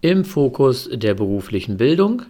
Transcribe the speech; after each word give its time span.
im 0.00 0.24
Fokus 0.24 0.88
der 0.92 1.14
beruflichen 1.14 1.76
Bildung. 1.76 2.22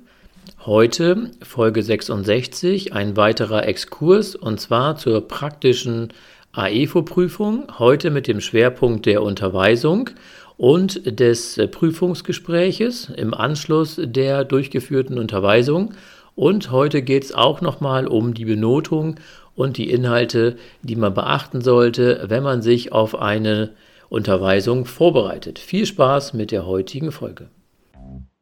Heute 0.64 1.30
Folge 1.42 1.82
66, 1.82 2.94
ein 2.94 3.16
weiterer 3.16 3.66
Exkurs 3.68 4.34
und 4.34 4.58
zwar 4.58 4.96
zur 4.96 5.28
praktischen 5.28 6.08
AEFO-Prüfung, 6.52 7.78
heute 7.78 8.10
mit 8.10 8.26
dem 8.26 8.40
Schwerpunkt 8.40 9.04
der 9.04 9.22
Unterweisung 9.22 10.08
und 10.56 11.20
des 11.20 11.60
Prüfungsgespräches 11.70 13.10
im 13.14 13.34
Anschluss 13.34 14.00
der 14.02 14.44
durchgeführten 14.44 15.18
Unterweisung. 15.18 15.92
Und 16.34 16.70
heute 16.70 17.02
geht 17.02 17.24
es 17.24 17.34
auch 17.34 17.60
nochmal 17.60 18.06
um 18.06 18.32
die 18.32 18.46
Benotung 18.46 19.16
und 19.54 19.76
die 19.76 19.90
Inhalte, 19.90 20.56
die 20.82 20.96
man 20.96 21.12
beachten 21.12 21.60
sollte, 21.60 22.24
wenn 22.28 22.42
man 22.42 22.62
sich 22.62 22.92
auf 22.92 23.14
eine 23.14 23.70
Unterweisung 24.08 24.86
vorbereitet. 24.86 25.58
Viel 25.58 25.84
Spaß 25.84 26.32
mit 26.32 26.50
der 26.50 26.64
heutigen 26.64 27.12
Folge. 27.12 27.50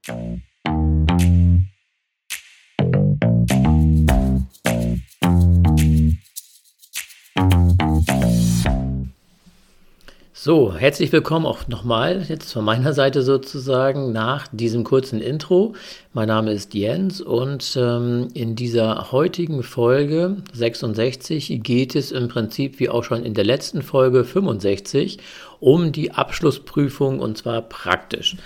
So, 0.07 0.13
herzlich 10.77 11.11
willkommen 11.11 11.45
auch 11.45 11.67
nochmal, 11.67 12.25
jetzt 12.29 12.53
von 12.53 12.65
meiner 12.65 12.93
Seite 12.93 13.23
sozusagen, 13.23 14.13
nach 14.13 14.47
diesem 14.53 14.85
kurzen 14.85 15.21
Intro. 15.21 15.75
Mein 16.13 16.29
Name 16.29 16.53
ist 16.53 16.73
Jens 16.75 17.21
und 17.21 17.77
ähm, 17.77 18.29
in 18.33 18.55
dieser 18.55 19.11
heutigen 19.11 19.65
Folge 19.65 20.37
66 20.53 21.65
geht 21.65 21.97
es 21.97 22.13
im 22.13 22.29
Prinzip, 22.29 22.79
wie 22.79 22.91
auch 22.91 23.03
schon 23.03 23.25
in 23.25 23.35
der 23.35 23.45
letzten 23.45 23.83
Folge 23.83 24.25
65, 24.25 25.19
um 25.59 25.91
die 25.91 26.13
Abschlussprüfung 26.13 27.19
und 27.19 27.37
zwar 27.37 27.61
praktisch. 27.63 28.37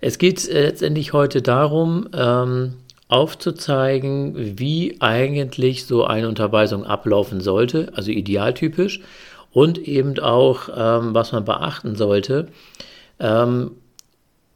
Es 0.00 0.18
geht 0.18 0.48
äh, 0.48 0.62
letztendlich 0.62 1.12
heute 1.12 1.42
darum, 1.42 2.08
ähm, 2.12 2.74
aufzuzeigen, 3.08 4.58
wie 4.58 4.96
eigentlich 5.00 5.86
so 5.86 6.04
eine 6.04 6.28
Unterweisung 6.28 6.84
ablaufen 6.84 7.40
sollte, 7.40 7.90
also 7.94 8.10
idealtypisch 8.10 9.00
und 9.50 9.78
eben 9.78 10.18
auch, 10.18 10.68
ähm, 10.76 11.14
was 11.14 11.32
man 11.32 11.44
beachten 11.44 11.96
sollte, 11.96 12.48
ähm, 13.18 13.72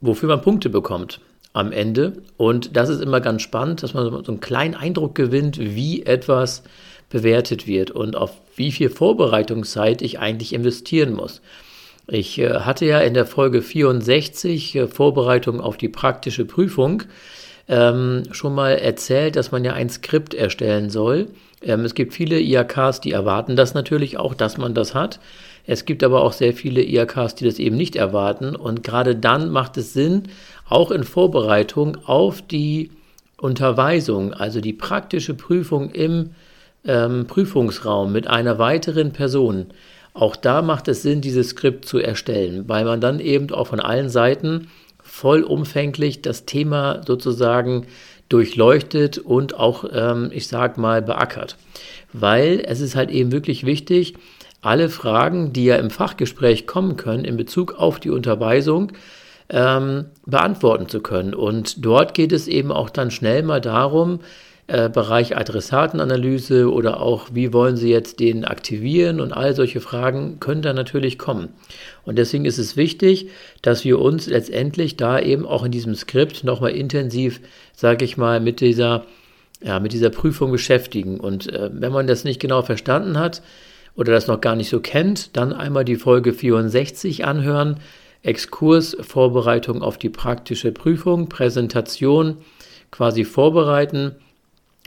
wofür 0.01 0.29
man 0.29 0.43
Punkte 0.43 0.69
bekommt 0.69 1.21
am 1.55 1.73
Ende. 1.73 2.23
Und 2.37 2.77
das 2.77 2.91
ist 2.91 3.01
immer 3.01 3.21
ganz 3.21 3.43
spannend, 3.43 3.83
dass 3.83 3.95
man 3.95 4.05
so 4.25 4.33
einen 4.33 4.41
kleinen 4.41 4.75
Eindruck 4.75 5.15
gewinnt, 5.15 5.59
wie 5.59 6.03
etwas 6.03 6.63
bewertet 7.09 7.67
wird 7.67 7.91
und 7.91 8.17
auf 8.17 8.33
wie 8.57 8.73
viel 8.73 8.91
Vorbereitungszeit 8.91 10.03
ich 10.03 10.19
eigentlich 10.19 10.53
investieren 10.53 11.15
muss. 11.15 11.41
Ich 12.07 12.39
äh, 12.39 12.61
hatte 12.61 12.85
ja 12.85 13.01
in 13.01 13.15
der 13.15 13.27
Folge 13.27 13.63
64 13.63 14.75
äh, 14.75 14.87
Vorbereitung 14.89 15.61
auf 15.61 15.77
die 15.77 15.89
praktische 15.89 16.45
Prüfung 16.45 17.05
ähm, 17.69 18.25
schon 18.33 18.55
mal 18.55 18.73
erzählt, 18.73 19.37
dass 19.37 19.53
man 19.53 19.65
ja 19.65 19.73
ein 19.73 19.89
Skript 19.89 20.35
erstellen 20.35 20.91
soll. 20.91 21.29
Ähm, 21.63 21.85
es 21.85 21.95
gibt 21.95 22.13
viele 22.13 22.41
IAKs, 22.41 23.01
die 23.01 23.13
erwarten 23.13 23.55
das 23.57 23.75
natürlich 23.75 24.19
auch, 24.19 24.35
dass 24.35 24.59
man 24.59 24.75
das 24.75 24.95
hat. 24.95 25.21
Es 25.65 25.85
gibt 25.85 26.03
aber 26.03 26.23
auch 26.23 26.33
sehr 26.33 26.55
viele 26.55 26.83
IAKs, 26.83 27.37
die 27.37 27.45
das 27.45 27.61
eben 27.61 27.77
nicht 27.77 27.95
erwarten. 27.95 28.57
Und 28.57 28.83
gerade 28.83 29.15
dann 29.15 29.51
macht 29.51 29.77
es 29.77 29.93
Sinn, 29.93 30.25
auch 30.69 30.91
in 30.91 31.05
Vorbereitung 31.05 31.99
auf 32.05 32.43
die 32.43 32.91
Unterweisung, 33.37 34.35
also 34.35 34.61
die 34.61 34.73
praktische 34.73 35.35
Prüfung 35.35 35.91
im 35.91 36.31
ähm, 36.85 37.27
Prüfungsraum 37.27 38.13
mit 38.13 38.27
einer 38.27 38.59
weiteren 38.59 39.13
Person, 39.13 39.67
auch 40.15 40.37
da 40.37 40.63
macht 40.63 40.89
es 40.89 41.03
Sinn, 41.03 41.21
dieses 41.21 41.51
Skript 41.51 41.87
zu 41.87 41.99
erstellen, 41.99 42.69
weil 42.69 42.85
man 42.85 43.01
dann 43.01 43.19
eben 43.21 43.51
auch 43.51 43.69
von 43.69 43.81
allen 43.81 44.09
Seiten 44.09 44.69
vollumfänglich 45.03 46.23
das 46.23 46.45
Thema 46.45 47.01
sozusagen 47.07 47.87
durchleuchtet 48.29 49.19
und 49.19 49.59
auch, 49.59 49.85
ähm, 49.93 50.31
ich 50.33 50.49
sag 50.49 50.79
mal, 50.79 51.03
beackert. 51.03 51.57
Weil 52.13 52.63
es 52.67 52.81
ist 52.81 52.97
halt 52.97 53.11
eben 53.11 53.33
wirklich 53.33 53.65
wichtig, 53.65 54.15
alle 54.61 54.89
Fragen, 54.89 55.53
die 55.53 55.65
ja 55.65 55.77
im 55.77 55.91
Fachgespräch 55.91 56.67
kommen 56.67 56.97
können 56.97 57.25
in 57.25 57.37
Bezug 57.37 57.75
auf 57.75 57.99
die 57.99 58.11
Unterweisung, 58.11 58.93
ähm, 59.49 60.07
beantworten 60.25 60.89
zu 60.89 61.01
können. 61.01 61.35
Und 61.35 61.85
dort 61.85 62.15
geht 62.15 62.33
es 62.33 62.49
eben 62.49 62.71
auch 62.71 62.89
dann 62.89 63.11
schnell 63.11 63.43
mal 63.43 63.61
darum, 63.61 64.21
äh, 64.69 64.89
Bereich 64.89 65.37
Adressatenanalyse 65.37 66.71
oder 66.71 67.01
auch, 67.01 67.31
wie 67.33 67.53
wollen 67.53 67.77
Sie 67.77 67.91
jetzt 67.91 68.21
den 68.21 68.45
aktivieren 68.45 69.21
und 69.21 69.33
all 69.33 69.57
solche 69.57 69.81
Fragen 69.81 70.39
können 70.39 70.63
da 70.63 70.73
natürlich 70.73 71.19
kommen. 71.19 71.49
Und 72.05 72.17
deswegen 72.17 72.45
ist 72.45 72.59
es 72.59 72.77
wichtig, 72.77 73.27
dass 73.61 73.85
wir 73.85 73.99
uns 73.99 74.29
letztendlich 74.29 74.97
da 74.97 75.19
eben 75.19 75.47
auch 75.47 75.65
in 75.65 75.73
diesem 75.73 75.97
Skript 75.97 76.45
nochmal 76.45 76.71
intensiv, 76.71 77.41
sage 77.75 78.05
ich 78.05 78.17
mal, 78.17 78.39
mit 78.39 78.61
dieser, 78.61 79.05
ja, 79.61 79.81
mit 79.81 79.93
dieser 79.93 80.11
Prüfung 80.11 80.53
beschäftigen. 80.53 81.19
Und 81.19 81.53
äh, 81.53 81.69
wenn 81.73 81.93
man 81.93 82.07
das 82.07 82.23
nicht 82.23 82.41
genau 82.41 82.63
verstanden 82.63 83.19
hat 83.19 83.43
oder 83.97 84.13
das 84.13 84.29
noch 84.29 84.41
gar 84.41 84.55
nicht 84.55 84.69
so 84.69 84.79
kennt, 84.79 85.37
dann 85.37 85.53
einmal 85.53 85.85
die 85.85 85.97
Folge 85.97 86.33
64 86.33 87.25
anhören. 87.25 87.81
Exkurs, 88.23 88.97
Vorbereitung 89.01 89.83
auf 89.83 89.99
die 89.99 90.09
praktische 90.09 90.71
Prüfung, 90.71 91.29
Präsentation 91.29 92.37
quasi 92.93 93.25
vorbereiten 93.25 94.15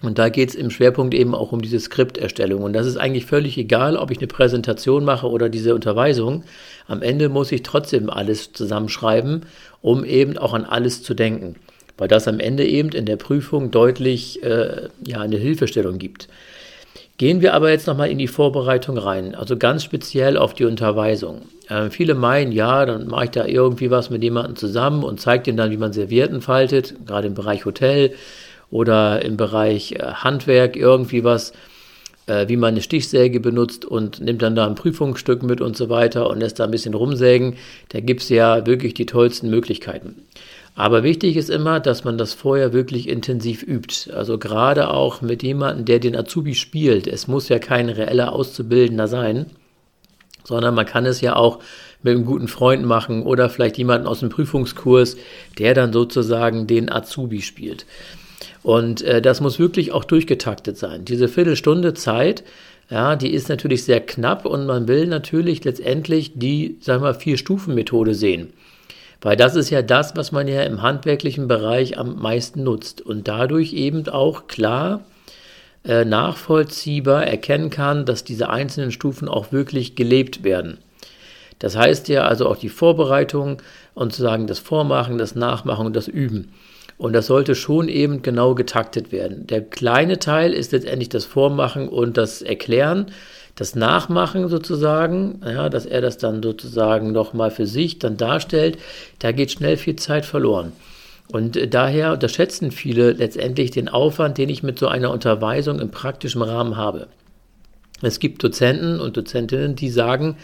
und 0.04 0.20
da 0.20 0.30
geht 0.30 0.50
es 0.50 0.56
im 0.56 0.70
Schwerpunkt 0.72 1.14
eben 1.14 1.34
auch 1.34 1.54
um 1.54 1.62
diese 1.62 1.80
Skripterstellung. 1.80 2.64
Und 2.64 2.74
das 2.74 2.86
ist 2.86 2.98
eigentlich 2.98 3.26
völlig 3.26 3.58
egal, 3.58 3.96
ob 3.96 4.12
ich 4.12 4.18
eine 4.18 4.28
Präsentation 4.28 5.06
mache 5.06 5.30
oder 5.30 5.48
diese 5.48 5.74
Unterweisung. 5.74 6.44
Am 6.88 7.02
Ende 7.02 7.30
muss 7.30 7.52
ich 7.52 7.64
trotzdem 7.64 8.10
alles 8.10 8.52
zusammenschreiben, 8.52 9.44
um 9.82 10.04
eben 10.04 10.38
auch 10.38 10.54
an 10.54 10.66
alles 10.66 11.02
zu 11.02 11.14
denken. 11.14 11.56
Weil 11.98 12.10
das 12.10 12.28
am 12.28 12.42
Ende 12.42 12.66
eben 12.66 12.90
in 12.90 13.06
der 13.06 13.16
Prüfung 13.16 13.72
deutlich 13.72 14.44
äh, 14.44 14.90
ja, 15.08 15.22
eine 15.22 15.38
Hilfestellung 15.38 15.98
gibt. 15.98 16.28
Gehen 17.18 17.42
wir 17.42 17.54
aber 17.54 17.70
jetzt 17.72 17.88
nochmal 17.88 18.12
in 18.12 18.18
die 18.18 18.28
Vorbereitung 18.28 18.98
rein, 18.98 19.36
also 19.36 19.56
ganz 19.56 19.86
speziell 19.86 20.36
auf 20.36 20.54
die 20.54 20.66
Unterweisung. 20.66 21.44
Äh, 21.70 21.90
viele 21.90 22.14
meinen, 22.14 22.52
ja, 22.52 22.86
dann 22.86 23.08
mache 23.08 23.26
ich 23.26 23.32
da 23.32 23.46
irgendwie 23.46 23.90
was 23.90 24.10
mit 24.10 24.22
jemandem 24.22 24.58
zusammen 24.58 25.02
und 25.02 25.22
zeige 25.22 25.46
dem 25.46 25.56
dann, 25.56 25.72
wie 25.72 25.78
man 25.78 25.94
Servietten 25.94 26.42
faltet, 26.42 26.94
gerade 27.06 27.28
im 27.28 27.34
Bereich 27.34 27.64
Hotel 27.64 28.14
oder 28.70 29.24
im 29.24 29.38
Bereich 29.38 29.94
äh, 29.94 30.00
Handwerk 30.00 30.76
irgendwie 30.76 31.24
was, 31.24 31.54
äh, 32.28 32.48
wie 32.48 32.58
man 32.58 32.74
eine 32.74 32.82
Stichsäge 32.82 33.40
benutzt 33.40 33.86
und 33.86 34.20
nimmt 34.20 34.42
dann 34.42 34.56
da 34.56 34.66
ein 34.66 34.76
Prüfungsstück 34.76 35.44
mit 35.44 35.62
und 35.62 35.78
so 35.78 35.90
weiter 35.90 36.30
und 36.30 36.40
lässt 36.40 36.60
da 36.60 36.66
ein 36.66 36.72
bisschen 36.72 36.94
rumsägen. 36.94 37.56
Da 37.90 38.00
gibt 38.00 38.22
es 38.22 38.30
ja 38.30 38.66
wirklich 38.66 38.94
die 38.94 39.06
tollsten 39.06 39.50
Möglichkeiten. 39.50 40.16
Aber 40.76 41.04
wichtig 41.04 41.38
ist 41.38 41.50
immer, 41.50 41.80
dass 41.80 42.04
man 42.04 42.18
das 42.18 42.34
vorher 42.34 42.74
wirklich 42.74 43.08
intensiv 43.08 43.64
übt. 43.64 44.12
Also 44.14 44.38
gerade 44.38 44.90
auch 44.90 45.22
mit 45.22 45.42
jemandem, 45.42 45.86
der 45.86 46.00
den 46.00 46.18
Azubi 46.18 46.54
spielt. 46.54 47.08
Es 47.08 47.28
muss 47.30 47.48
ja 47.48 47.60
kein 47.60 47.88
reeller 47.88 48.34
Auszubildender 48.34 49.08
sein, 49.08 49.46
sondern 50.44 50.76
man 50.76 50.86
kann 50.86 51.06
es 51.06 51.22
ja 51.22 51.38
auch 51.38 51.60
mit 52.04 52.14
einem 52.14 52.26
guten 52.26 52.50
Freund 52.50 52.86
machen 52.86 53.24
oder 53.24 53.50
vielleicht 53.50 53.78
jemanden 53.78 54.06
aus 54.06 54.20
dem 54.20 54.30
Prüfungskurs, 54.30 55.16
der 55.58 55.74
dann 55.74 55.94
sozusagen 55.94 56.68
den 56.68 56.92
Azubi 56.92 57.42
spielt. 57.42 57.86
Und 58.66 59.04
äh, 59.04 59.22
das 59.22 59.42
muss 59.42 59.60
wirklich 59.60 59.92
auch 59.92 60.06
durchgetaktet 60.06 60.76
sein. 60.76 61.06
Diese 61.06 61.28
Viertelstunde 61.28 61.94
Zeit, 61.94 62.44
ja, 62.90 63.16
die 63.16 63.32
ist 63.32 63.48
natürlich 63.48 63.84
sehr 63.84 64.02
knapp 64.02 64.44
und 64.44 64.66
man 64.66 64.88
will 64.88 65.06
natürlich 65.06 65.64
letztendlich 65.64 66.32
die, 66.34 66.80
sagen 66.82 67.04
wir, 67.04 67.14
Vier-Stufen-Methode 67.14 68.16
sehen. 68.16 68.54
Weil 69.22 69.38
das 69.38 69.56
ist 69.56 69.70
ja 69.70 69.84
das, 69.84 70.16
was 70.16 70.32
man 70.32 70.48
ja 70.48 70.64
im 70.64 70.82
handwerklichen 70.82 71.48
Bereich 71.48 72.00
am 72.00 72.20
meisten 72.20 72.64
nutzt 72.64 73.02
und 73.02 73.28
dadurch 73.28 73.74
eben 73.74 74.08
auch 74.08 74.48
klar 74.48 75.06
äh, 75.84 76.04
nachvollziehbar 76.04 77.24
erkennen 77.24 77.70
kann, 77.70 78.08
dass 78.08 78.24
diese 78.24 78.50
einzelnen 78.50 78.92
Stufen 78.92 79.28
auch 79.28 79.52
wirklich 79.52 79.96
gelebt 79.96 80.44
werden. 80.44 80.80
Das 81.60 81.78
heißt 81.78 82.08
ja 82.08 82.24
also 82.24 82.50
auch 82.50 82.58
die 82.58 82.70
Vorbereitung 82.70 83.62
und 83.94 84.12
sozusagen 84.12 84.48
das 84.48 84.58
Vormachen, 84.58 85.20
das 85.20 85.36
Nachmachen 85.36 85.86
und 85.86 85.96
das 85.96 86.08
Üben. 86.08 86.52
Und 86.98 87.14
das 87.14 87.28
sollte 87.28 87.56
schon 87.56 87.90
eben 87.90 88.22
genau 88.22 88.56
getaktet 88.56 89.12
werden. 89.12 89.48
Der 89.48 89.62
kleine 89.62 90.18
Teil 90.20 90.54
ist 90.54 90.72
letztendlich 90.72 91.10
das 91.10 91.26
Vormachen 91.26 91.90
und 91.90 92.18
das 92.18 92.42
Erklären, 92.42 93.08
das 93.56 93.76
Nachmachen 93.76 94.48
sozusagen, 94.50 95.42
ja, 95.46 95.70
dass 95.70 95.86
er 95.86 96.02
das 96.02 96.18
dann 96.18 96.42
sozusagen 96.42 97.12
nochmal 97.12 97.52
für 97.52 97.66
sich 97.66 98.00
dann 98.00 98.18
darstellt. 98.18 98.78
Da 99.20 99.32
geht 99.32 99.52
schnell 99.52 99.78
viel 99.78 99.96
Zeit 99.96 100.26
verloren. 100.26 100.72
Und 101.32 101.58
äh, 101.58 101.68
daher 101.68 102.14
unterschätzen 102.14 102.72
viele 102.72 103.12
letztendlich 103.12 103.72
den 103.72 103.90
Aufwand, 103.90 104.38
den 104.38 104.50
ich 104.50 104.64
mit 104.64 104.80
so 104.80 104.88
einer 104.88 105.12
Unterweisung 105.12 105.80
im 105.80 105.90
praktischen 105.90 106.42
Rahmen 106.42 106.78
habe. 106.78 107.08
Es 108.02 108.20
gibt 108.20 108.44
Dozenten 108.44 109.00
und 109.00 109.16
Dozentinnen, 109.18 109.76
die 109.76 109.90
sagen, 109.90 110.38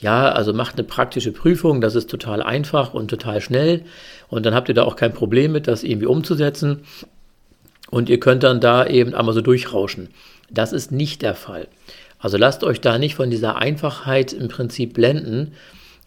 ja, 0.00 0.30
also 0.30 0.52
macht 0.52 0.76
eine 0.76 0.84
praktische 0.84 1.32
Prüfung, 1.32 1.80
das 1.80 1.94
ist 1.94 2.10
total 2.10 2.42
einfach 2.42 2.94
und 2.94 3.08
total 3.08 3.40
schnell 3.40 3.84
und 4.28 4.46
dann 4.46 4.54
habt 4.54 4.68
ihr 4.68 4.74
da 4.74 4.84
auch 4.84 4.96
kein 4.96 5.12
Problem 5.12 5.52
mit, 5.52 5.66
das 5.66 5.82
irgendwie 5.82 6.06
umzusetzen 6.06 6.80
und 7.90 8.08
ihr 8.08 8.20
könnt 8.20 8.42
dann 8.42 8.60
da 8.60 8.86
eben 8.86 9.14
einmal 9.14 9.34
so 9.34 9.40
durchrauschen. 9.40 10.08
Das 10.50 10.72
ist 10.72 10.92
nicht 10.92 11.22
der 11.22 11.34
Fall. 11.34 11.68
Also 12.18 12.36
lasst 12.36 12.64
euch 12.64 12.80
da 12.80 12.98
nicht 12.98 13.14
von 13.14 13.30
dieser 13.30 13.56
Einfachheit 13.56 14.32
im 14.32 14.48
Prinzip 14.48 14.94
blenden. 14.94 15.52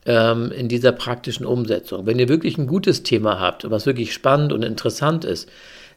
ähm, 0.06 0.51
in 0.51 0.68
dieser 0.68 0.92
praktischen 0.92 1.45
Umsetzung. 1.45 2.06
Wenn 2.06 2.19
ihr 2.19 2.28
wirklich 2.30 2.57
ein 2.57 2.68
gutes 2.68 3.04
Thema 3.04 3.40
habt, 3.40 3.69
was 3.69 3.86
wirklich 3.86 4.13
spannend 4.13 4.51
und 4.54 4.63
interessant 4.63 5.25
ist, 5.25 5.50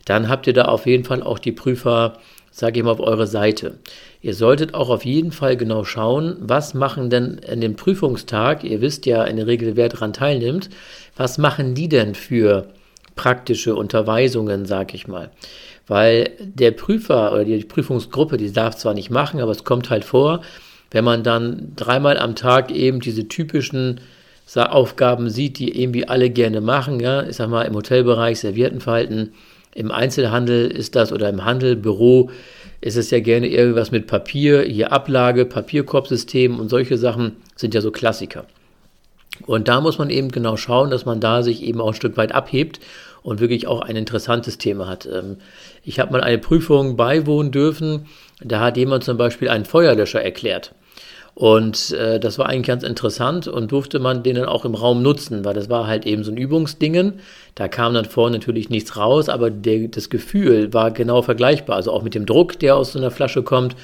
dann 0.05 0.29
habt 0.29 0.47
ihr 0.47 0.53
da 0.53 0.67
auf 0.67 0.87
jeden 0.87 1.05
Fall 1.05 1.23
auch 1.23 1.39
die 1.39 1.53
Prüfer, 1.53 2.19
sage 2.51 2.79
ich 2.79 2.85
mal, 2.85 2.93
auf 2.93 3.01
eure 3.01 3.27
Seite. 3.27 3.79
Ihr 4.27 4.35
solltet 4.35 4.75
auch 4.75 4.89
auf 4.89 5.05
jeden 5.05 5.31
Fall 5.31 5.57
genau 5.57 5.85
schauen, 5.85 6.35
was 6.41 6.75
machen 6.75 7.11
denn 7.11 7.39
in 7.49 7.61
dem 7.61 7.77
Prüfungstag, 7.77 8.65
ihr 8.65 8.81
wisst 8.81 9.07
ja 9.07 9.23
in 9.23 9.37
der 9.37 9.47
Regel, 9.47 9.77
wer 9.77 9.89
daran 9.89 10.13
teilnimmt, 10.13 10.69
was 11.17 11.39
machen 11.39 11.77
die 11.77 11.89
denn 11.89 12.17
für 12.17 12.67
praktische 13.15 13.77
Unterweisungen, 13.77 14.67
sage 14.67 14.97
ich 14.97 15.07
mal. 15.07 15.31
Weil 15.87 16.31
der 16.41 16.73
Prüfer 16.73 17.33
oder 17.35 17.45
die 17.45 17.65
Prüfungsgruppe, 17.65 18.37
die 18.37 18.53
darf 18.53 18.75
zwar 18.75 18.95
nicht 18.95 19.11
machen, 19.11 19.39
aber 19.39 19.53
es 19.53 19.63
kommt 19.63 19.91
halt 19.91 20.05
vor, 20.05 20.41
wenn 20.91 21.05
man 21.05 21.23
dann 21.23 21.75
dreimal 21.77 22.19
am 22.19 22.35
Tag 22.35 22.73
eben 22.73 22.99
diese 22.99 23.29
typischen 23.29 24.01
Aufgaben 24.57 25.31
sieht, 25.31 25.61
die 25.61 25.81
irgendwie 25.81 26.09
alle 26.09 26.31
gerne 26.31 26.61
machen, 26.61 26.99
ja, 26.99 27.23
ich 27.23 27.37
sag 27.37 27.49
mal 27.49 27.63
im 27.63 27.77
Hotelbereich 27.77 28.41
Servietten 28.41 28.81
falten, 28.81 29.35
im 29.73 29.93
Einzelhandel 29.93 30.69
ist 30.69 30.97
das 30.97 31.13
oder 31.13 31.29
im 31.29 31.45
Handel, 31.45 31.77
Büro 31.77 32.31
ist 32.81 32.97
es 32.97 33.11
ja 33.11 33.21
gerne 33.21 33.49
irgendwas 33.49 33.91
mit 33.91 34.07
Papier, 34.07 34.63
hier 34.63 34.93
Ablage, 34.93 35.45
Papierkorbsystem 35.45 36.59
und 36.59 36.69
solche 36.69 36.99
Sachen 36.99 37.37
sind 37.57 37.75
ja 37.75 37.81
so 37.81 37.91
Klassiker. 37.91 38.47
Und 39.47 39.69
da 39.69 39.81
muss 39.81 39.99
man 39.99 40.11
eben 40.11 40.31
genau 40.31 40.57
schauen, 40.57 40.91
dass 40.91 41.05
man 41.05 41.21
da 41.21 41.43
sich 41.43 41.63
eben 41.63 41.81
auch 41.81 41.89
ein 41.89 41.95
Stück 41.95 42.17
weit 42.17 42.33
abhebt 42.33 42.81
und 43.23 43.41
wirklich 43.41 43.67
auch 43.67 43.81
ein 43.81 43.97
interessantes 43.97 44.57
Thema 44.57 44.87
hat. 44.87 45.07
Ähm, 45.07 45.39
ich 45.85 45.99
habe 45.99 46.13
mal 46.13 46.23
eine 46.23 46.39
Prüfung 46.39 46.97
beiwohnen 46.97 47.53
dürfen, 47.53 48.07
da 48.41 48.61
hat 48.61 48.77
jemand 48.77 49.05
zum 49.05 49.17
Beispiel 49.17 49.49
einen 49.49 49.65
Feuerlöscher 49.65 50.23
erklärt. 50.23 50.75
Und 51.37 51.93
äh, 51.93 52.19
das 52.19 52.39
war 52.39 52.49
eigentlich 52.49 52.69
ganz 52.69 52.83
interessant 52.83 53.47
und 53.47 53.71
durfte 53.71 53.99
man 53.99 54.23
den 54.23 54.37
dann 54.37 54.47
auch 54.47 54.65
im 54.65 54.75
Raum 54.75 55.03
nutzen, 55.03 55.45
weil 55.45 55.53
das 55.53 55.69
war 55.69 55.87
halt 55.87 56.07
eben 56.07 56.25
so 56.25 56.31
ein 56.31 56.39
Übungsdingen. 56.39 57.21
Da 57.55 57.69
kam 57.69 57.93
dann 57.93 58.07
vorne 58.07 58.39
natürlich 58.39 58.71
nichts 58.71 58.97
raus, 58.97 59.29
aber 59.29 59.51
der, 59.51 59.89
das 59.89 60.09
Gefühl 60.09 60.73
war 60.73 60.93
genau 60.93 61.21
vergleichbar. 61.21 61.77
Also 61.77 61.93
auch 61.93 62.03
mit 62.03 62.15
dem 62.15 62.25
Druck, 62.25 62.59
der 62.59 62.75
aus 62.75 62.93
so 62.93 62.99
einer 62.99 63.11
Flasche 63.11 63.43
kommt. 63.43 63.77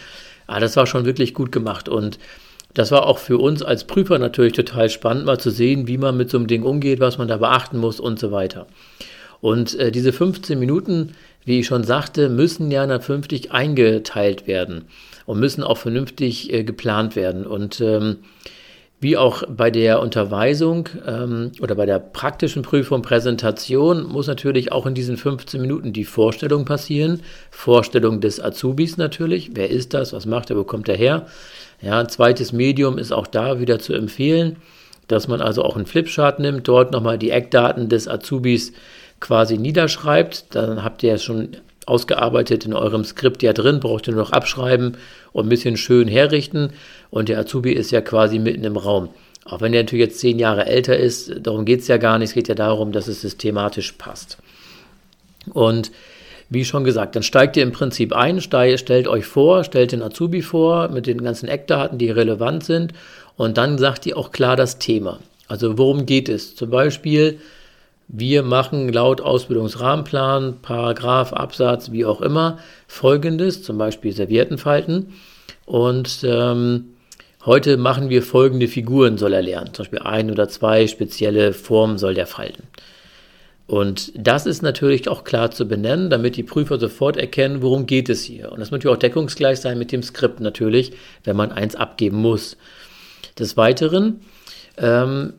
Ah, 0.46 0.60
das 0.60 0.78
war 0.78 0.86
schon 0.86 1.04
wirklich 1.04 1.34
gut 1.34 1.52
gemacht. 1.52 1.90
Und 1.90 2.18
das 2.72 2.90
war 2.90 3.06
auch 3.06 3.18
für 3.18 3.36
uns 3.36 3.62
als 3.62 3.84
Prüfer 3.84 4.18
natürlich 4.18 4.54
total 4.54 4.88
spannend, 4.88 5.26
mal 5.26 5.38
zu 5.38 5.50
sehen, 5.50 5.86
wie 5.86 5.98
man 5.98 6.16
mit 6.16 6.30
so 6.30 6.38
einem 6.38 6.46
Ding 6.46 6.62
umgeht, 6.62 7.00
was 7.00 7.18
man 7.18 7.28
da 7.28 7.36
beachten 7.36 7.76
muss 7.76 8.00
und 8.00 8.18
so 8.18 8.32
weiter. 8.32 8.66
Und 9.42 9.78
äh, 9.78 9.90
diese 9.90 10.12
15 10.12 10.58
Minuten, 10.58 11.14
wie 11.44 11.58
ich 11.58 11.66
schon 11.66 11.82
sagte, 11.82 12.30
müssen 12.30 12.70
ja 12.70 13.00
vernünftig 13.00 13.50
eingeteilt 13.50 14.46
werden 14.46 14.84
und 15.26 15.40
müssen 15.40 15.64
auch 15.64 15.78
vernünftig 15.78 16.52
äh, 16.52 16.62
geplant 16.62 17.16
werden. 17.16 17.44
Und 17.44 17.80
ähm, 17.80 18.18
wie 19.00 19.16
auch 19.16 19.42
bei 19.48 19.72
der 19.72 20.00
Unterweisung 20.00 20.88
ähm, 21.04 21.50
oder 21.60 21.74
bei 21.74 21.86
der 21.86 21.98
praktischen 21.98 22.62
Prüfung, 22.62 23.02
Präsentation, 23.02 24.04
muss 24.04 24.28
natürlich 24.28 24.70
auch 24.70 24.86
in 24.86 24.94
diesen 24.94 25.16
15 25.16 25.60
Minuten 25.60 25.92
die 25.92 26.04
Vorstellung 26.04 26.64
passieren. 26.64 27.20
Vorstellung 27.50 28.20
des 28.20 28.40
Azubis 28.40 28.96
natürlich. 28.96 29.50
Wer 29.54 29.70
ist 29.70 29.92
das? 29.92 30.12
Was 30.12 30.24
macht 30.24 30.50
er? 30.50 30.56
Wo 30.56 30.62
kommt 30.62 30.88
er 30.88 30.96
her? 30.96 31.26
Ja, 31.80 31.98
ein 31.98 32.08
zweites 32.08 32.52
Medium 32.52 32.96
ist 32.96 33.10
auch 33.10 33.26
da 33.26 33.58
wieder 33.58 33.80
zu 33.80 33.92
empfehlen, 33.92 34.58
dass 35.08 35.26
man 35.26 35.40
also 35.40 35.64
auch 35.64 35.74
einen 35.74 35.86
Flipchart 35.86 36.38
nimmt, 36.38 36.68
dort 36.68 36.92
nochmal 36.92 37.18
die 37.18 37.30
Eckdaten 37.30 37.88
des 37.88 38.06
Azubis 38.06 38.72
quasi 39.22 39.56
niederschreibt. 39.56 40.54
Dann 40.54 40.84
habt 40.84 41.02
ihr 41.02 41.14
es 41.14 41.24
schon 41.24 41.56
ausgearbeitet 41.86 42.66
in 42.66 42.74
eurem 42.74 43.04
Skript 43.04 43.42
ja 43.42 43.54
drin, 43.54 43.80
braucht 43.80 44.06
ihr 44.06 44.14
nur 44.14 44.24
noch 44.24 44.32
abschreiben 44.32 44.98
und 45.32 45.46
ein 45.46 45.48
bisschen 45.48 45.78
schön 45.78 46.08
herrichten. 46.08 46.70
Und 47.10 47.30
der 47.30 47.38
Azubi 47.38 47.72
ist 47.72 47.90
ja 47.90 48.02
quasi 48.02 48.38
mitten 48.38 48.64
im 48.64 48.76
Raum. 48.76 49.08
Auch 49.44 49.60
wenn 49.60 49.72
er 49.72 49.82
natürlich 49.82 50.04
jetzt 50.04 50.20
zehn 50.20 50.38
Jahre 50.38 50.66
älter 50.66 50.96
ist, 50.96 51.32
darum 51.40 51.64
geht 51.64 51.80
es 51.80 51.88
ja 51.88 51.96
gar 51.96 52.18
nicht. 52.18 52.30
Es 52.30 52.34
geht 52.34 52.48
ja 52.48 52.54
darum, 52.54 52.92
dass 52.92 53.08
es 53.08 53.22
systematisch 53.22 53.92
passt. 53.92 54.38
Und 55.52 55.90
wie 56.48 56.64
schon 56.64 56.84
gesagt, 56.84 57.16
dann 57.16 57.22
steigt 57.22 57.56
ihr 57.56 57.62
im 57.62 57.72
Prinzip 57.72 58.12
ein, 58.12 58.40
stellt 58.40 59.08
euch 59.08 59.24
vor, 59.24 59.64
stellt 59.64 59.92
den 59.92 60.02
Azubi 60.02 60.42
vor 60.42 60.88
mit 60.88 61.06
den 61.06 61.22
ganzen 61.24 61.48
Eckdaten, 61.48 61.98
die 61.98 62.10
relevant 62.10 62.62
sind. 62.62 62.92
Und 63.36 63.56
dann 63.56 63.78
sagt 63.78 64.06
ihr 64.06 64.16
auch 64.16 64.30
klar 64.30 64.54
das 64.54 64.78
Thema. 64.78 65.18
Also 65.48 65.78
worum 65.78 66.06
geht 66.06 66.28
es? 66.28 66.54
Zum 66.54 66.70
Beispiel, 66.70 67.38
wir 68.08 68.42
machen 68.42 68.92
laut 68.92 69.20
Ausbildungsrahmenplan, 69.20 70.60
Paragraph, 70.62 71.32
Absatz, 71.32 71.92
wie 71.92 72.04
auch 72.04 72.20
immer, 72.20 72.58
folgendes, 72.86 73.62
zum 73.62 73.78
Beispiel 73.78 74.12
Serviettenfalten. 74.12 75.12
Und 75.64 76.24
ähm, 76.24 76.94
heute 77.44 77.76
machen 77.76 78.08
wir 78.10 78.22
folgende 78.22 78.68
Figuren, 78.68 79.18
soll 79.18 79.32
er 79.32 79.42
lernen. 79.42 79.72
Zum 79.72 79.84
Beispiel 79.84 80.00
ein 80.00 80.30
oder 80.30 80.48
zwei 80.48 80.86
spezielle 80.86 81.52
Formen 81.52 81.98
soll 81.98 82.14
der 82.14 82.26
falten. 82.26 82.64
Und 83.66 84.12
das 84.14 84.44
ist 84.44 84.62
natürlich 84.62 85.08
auch 85.08 85.24
klar 85.24 85.50
zu 85.50 85.66
benennen, 85.66 86.10
damit 86.10 86.36
die 86.36 86.42
Prüfer 86.42 86.78
sofort 86.78 87.16
erkennen, 87.16 87.62
worum 87.62 87.86
geht 87.86 88.10
es 88.10 88.22
hier. 88.22 88.52
Und 88.52 88.60
das 88.60 88.70
muss 88.70 88.78
natürlich 88.78 88.96
auch 88.96 89.00
deckungsgleich 89.00 89.60
sein 89.60 89.78
mit 89.78 89.92
dem 89.92 90.02
Skript 90.02 90.40
natürlich, 90.40 90.92
wenn 91.24 91.36
man 91.36 91.52
eins 91.52 91.74
abgeben 91.74 92.18
muss. 92.18 92.56
Des 93.38 93.56
Weiteren 93.56 94.20
ähm, 94.76 95.32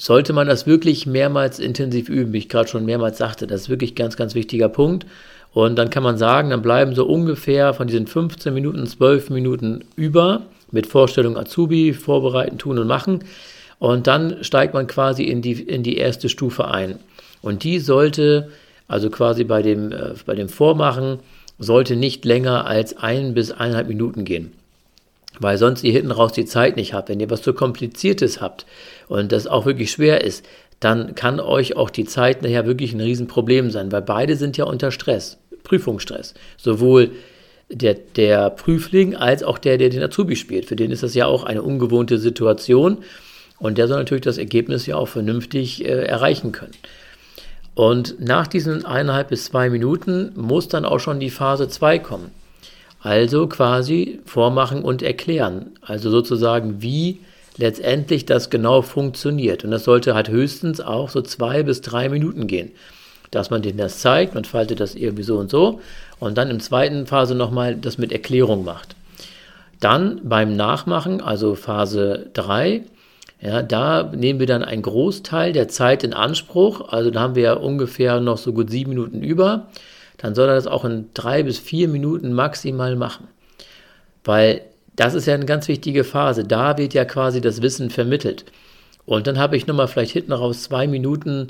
sollte 0.00 0.32
man 0.32 0.46
das 0.46 0.66
wirklich 0.66 1.04
mehrmals 1.04 1.58
intensiv 1.58 2.08
üben, 2.08 2.32
wie 2.32 2.38
ich 2.38 2.48
gerade 2.48 2.68
schon 2.68 2.86
mehrmals 2.86 3.18
sagte. 3.18 3.46
Das 3.46 3.62
ist 3.62 3.68
wirklich 3.68 3.94
ganz, 3.94 4.16
ganz 4.16 4.34
wichtiger 4.34 4.70
Punkt. 4.70 5.04
Und 5.52 5.76
dann 5.76 5.90
kann 5.90 6.02
man 6.02 6.16
sagen, 6.16 6.48
dann 6.48 6.62
bleiben 6.62 6.94
so 6.94 7.04
ungefähr 7.04 7.74
von 7.74 7.86
diesen 7.86 8.06
15 8.06 8.54
Minuten, 8.54 8.86
12 8.86 9.28
Minuten 9.28 9.84
über 9.96 10.42
mit 10.70 10.86
Vorstellung 10.86 11.36
Azubi, 11.36 11.92
vorbereiten, 11.92 12.56
tun 12.56 12.78
und 12.78 12.86
machen. 12.86 13.24
Und 13.78 14.06
dann 14.06 14.42
steigt 14.42 14.72
man 14.72 14.86
quasi 14.86 15.24
in 15.24 15.42
die, 15.42 15.60
in 15.60 15.82
die 15.82 15.98
erste 15.98 16.30
Stufe 16.30 16.68
ein. 16.68 16.98
Und 17.42 17.62
die 17.62 17.78
sollte, 17.78 18.48
also 18.88 19.10
quasi 19.10 19.44
bei 19.44 19.60
dem, 19.60 19.92
äh, 19.92 20.14
bei 20.24 20.34
dem 20.34 20.48
Vormachen, 20.48 21.18
sollte 21.58 21.94
nicht 21.94 22.24
länger 22.24 22.64
als 22.64 22.96
ein 22.96 23.34
bis 23.34 23.50
eineinhalb 23.50 23.88
Minuten 23.88 24.24
gehen 24.24 24.52
weil 25.40 25.58
sonst 25.58 25.82
ihr 25.82 25.92
hinten 25.92 26.12
raus 26.12 26.32
die 26.32 26.44
Zeit 26.44 26.76
nicht 26.76 26.94
habt. 26.94 27.08
Wenn 27.08 27.18
ihr 27.18 27.30
was 27.30 27.42
zu 27.42 27.52
kompliziertes 27.52 28.40
habt 28.40 28.66
und 29.08 29.32
das 29.32 29.46
auch 29.46 29.66
wirklich 29.66 29.90
schwer 29.90 30.22
ist, 30.22 30.46
dann 30.78 31.14
kann 31.14 31.40
euch 31.40 31.76
auch 31.76 31.90
die 31.90 32.04
Zeit 32.04 32.42
nachher 32.42 32.66
wirklich 32.66 32.92
ein 32.92 33.00
Riesenproblem 33.00 33.70
sein, 33.70 33.90
weil 33.90 34.02
beide 34.02 34.36
sind 34.36 34.56
ja 34.56 34.64
unter 34.64 34.92
Stress, 34.92 35.38
Prüfungsstress. 35.64 36.34
Sowohl 36.56 37.10
der, 37.70 37.94
der 37.94 38.50
Prüfling 38.50 39.14
als 39.14 39.42
auch 39.42 39.58
der, 39.58 39.78
der 39.78 39.90
den 39.90 40.02
Azubi 40.02 40.36
spielt. 40.36 40.66
Für 40.66 40.76
den 40.76 40.90
ist 40.90 41.02
das 41.02 41.14
ja 41.14 41.26
auch 41.26 41.44
eine 41.44 41.62
ungewohnte 41.62 42.18
Situation 42.18 42.98
und 43.58 43.78
der 43.78 43.88
soll 43.88 43.98
natürlich 43.98 44.24
das 44.24 44.38
Ergebnis 44.38 44.86
ja 44.86 44.96
auch 44.96 45.08
vernünftig 45.08 45.84
äh, 45.84 46.04
erreichen 46.04 46.52
können. 46.52 46.72
Und 47.74 48.20
nach 48.20 48.46
diesen 48.46 48.84
eineinhalb 48.84 49.28
bis 49.28 49.44
zwei 49.44 49.70
Minuten 49.70 50.32
muss 50.34 50.68
dann 50.68 50.84
auch 50.84 50.98
schon 50.98 51.20
die 51.20 51.30
Phase 51.30 51.68
2 51.68 51.98
kommen. 52.00 52.30
Also 53.02 53.46
quasi 53.46 54.20
vormachen 54.26 54.82
und 54.82 55.02
erklären. 55.02 55.72
Also 55.80 56.10
sozusagen, 56.10 56.82
wie 56.82 57.20
letztendlich 57.56 58.26
das 58.26 58.50
genau 58.50 58.82
funktioniert. 58.82 59.64
Und 59.64 59.70
das 59.70 59.84
sollte 59.84 60.14
halt 60.14 60.28
höchstens 60.28 60.80
auch 60.80 61.08
so 61.10 61.22
zwei 61.22 61.62
bis 61.62 61.80
drei 61.80 62.08
Minuten 62.08 62.46
gehen. 62.46 62.72
Dass 63.30 63.50
man 63.50 63.62
denen 63.62 63.78
das 63.78 64.00
zeigt, 64.00 64.34
man 64.34 64.44
faltet 64.44 64.80
das 64.80 64.94
irgendwie 64.94 65.22
so 65.22 65.38
und 65.38 65.50
so 65.50 65.80
und 66.18 66.36
dann 66.36 66.50
im 66.50 66.60
zweiten 66.60 67.06
Phase 67.06 67.34
nochmal 67.34 67.76
das 67.76 67.96
mit 67.96 68.12
Erklärung 68.12 68.64
macht. 68.64 68.96
Dann 69.78 70.20
beim 70.24 70.56
Nachmachen, 70.56 71.20
also 71.20 71.54
Phase 71.54 72.26
3, 72.34 72.82
ja, 73.40 73.62
da 73.62 74.02
nehmen 74.14 74.38
wir 74.38 74.46
dann 74.46 74.62
einen 74.62 74.82
Großteil 74.82 75.52
der 75.52 75.68
Zeit 75.68 76.04
in 76.04 76.12
Anspruch. 76.12 76.92
Also 76.92 77.10
da 77.10 77.20
haben 77.20 77.34
wir 77.34 77.42
ja 77.42 77.52
ungefähr 77.54 78.20
noch 78.20 78.36
so 78.36 78.52
gut 78.52 78.68
sieben 78.68 78.90
Minuten 78.90 79.22
über 79.22 79.68
dann 80.20 80.34
soll 80.34 80.48
er 80.48 80.54
das 80.54 80.66
auch 80.66 80.84
in 80.84 81.08
drei 81.14 81.42
bis 81.42 81.58
vier 81.58 81.88
Minuten 81.88 82.32
maximal 82.32 82.94
machen. 82.94 83.28
Weil 84.22 84.60
das 84.94 85.14
ist 85.14 85.26
ja 85.26 85.34
eine 85.34 85.46
ganz 85.46 85.66
wichtige 85.66 86.04
Phase. 86.04 86.44
Da 86.44 86.76
wird 86.76 86.92
ja 86.92 87.06
quasi 87.06 87.40
das 87.40 87.62
Wissen 87.62 87.88
vermittelt. 87.88 88.44
Und 89.06 89.26
dann 89.26 89.38
habe 89.38 89.56
ich 89.56 89.66
nochmal 89.66 89.88
vielleicht 89.88 90.12
hinten 90.12 90.32
raus 90.32 90.64
zwei 90.64 90.86
Minuten 90.86 91.48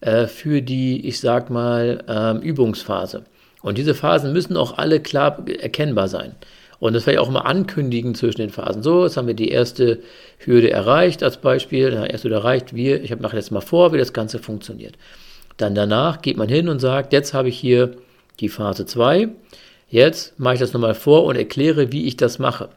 äh, 0.00 0.26
für 0.26 0.62
die, 0.62 1.04
ich 1.06 1.18
sag 1.18 1.50
mal, 1.50 2.04
ähm, 2.06 2.40
Übungsphase. 2.40 3.24
Und 3.60 3.76
diese 3.76 3.94
Phasen 3.94 4.32
müssen 4.32 4.56
auch 4.56 4.78
alle 4.78 5.00
klar 5.00 5.44
erkennbar 5.60 6.06
sein. 6.06 6.36
Und 6.78 6.94
das 6.94 7.06
werde 7.06 7.20
ich 7.20 7.26
auch 7.26 7.30
mal 7.30 7.40
ankündigen 7.40 8.14
zwischen 8.14 8.40
den 8.40 8.50
Phasen. 8.50 8.84
So, 8.84 9.04
jetzt 9.04 9.16
haben 9.16 9.26
wir 9.26 9.34
die 9.34 9.50
erste 9.50 9.98
Hürde 10.38 10.70
erreicht 10.70 11.24
als 11.24 11.38
Beispiel. 11.38 11.92
Ja, 11.92 12.04
erste 12.04 12.28
Hürde 12.28 12.36
erreicht. 12.36 12.74
Wir, 12.74 13.02
ich 13.02 13.18
mache 13.18 13.36
jetzt 13.36 13.50
mal 13.50 13.60
vor, 13.60 13.92
wie 13.92 13.98
das 13.98 14.12
Ganze 14.12 14.38
funktioniert. 14.38 14.94
Dann 15.56 15.74
danach 15.74 16.22
geht 16.22 16.36
man 16.36 16.48
hin 16.48 16.68
und 16.68 16.78
sagt, 16.78 17.12
jetzt 17.12 17.34
habe 17.34 17.48
ich 17.48 17.58
hier 17.58 17.96
die 18.40 18.48
Phase 18.48 18.86
2. 18.86 19.28
Jetzt 19.88 20.38
mache 20.38 20.54
ich 20.54 20.60
das 20.60 20.72
nochmal 20.72 20.94
vor 20.94 21.24
und 21.24 21.36
erkläre, 21.36 21.92
wie 21.92 22.06
ich 22.06 22.16
das 22.16 22.38
mache. 22.38 22.68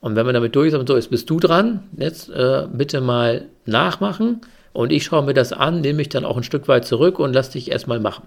Und 0.00 0.16
wenn 0.16 0.26
man 0.26 0.34
damit 0.34 0.56
durch 0.56 0.72
ist, 0.72 0.88
so 0.88 0.94
ist, 0.94 1.10
bist 1.10 1.30
du 1.30 1.38
dran. 1.40 1.84
Jetzt 1.96 2.28
äh, 2.28 2.66
bitte 2.72 3.00
mal 3.00 3.46
nachmachen 3.66 4.40
und 4.72 4.92
ich 4.92 5.04
schaue 5.04 5.24
mir 5.24 5.34
das 5.34 5.52
an, 5.52 5.80
nehme 5.80 5.98
mich 5.98 6.08
dann 6.08 6.24
auch 6.24 6.36
ein 6.36 6.42
Stück 6.42 6.68
weit 6.68 6.84
zurück 6.84 7.18
und 7.18 7.32
lass 7.32 7.50
dich 7.50 7.70
erstmal 7.70 8.00
machen. 8.00 8.24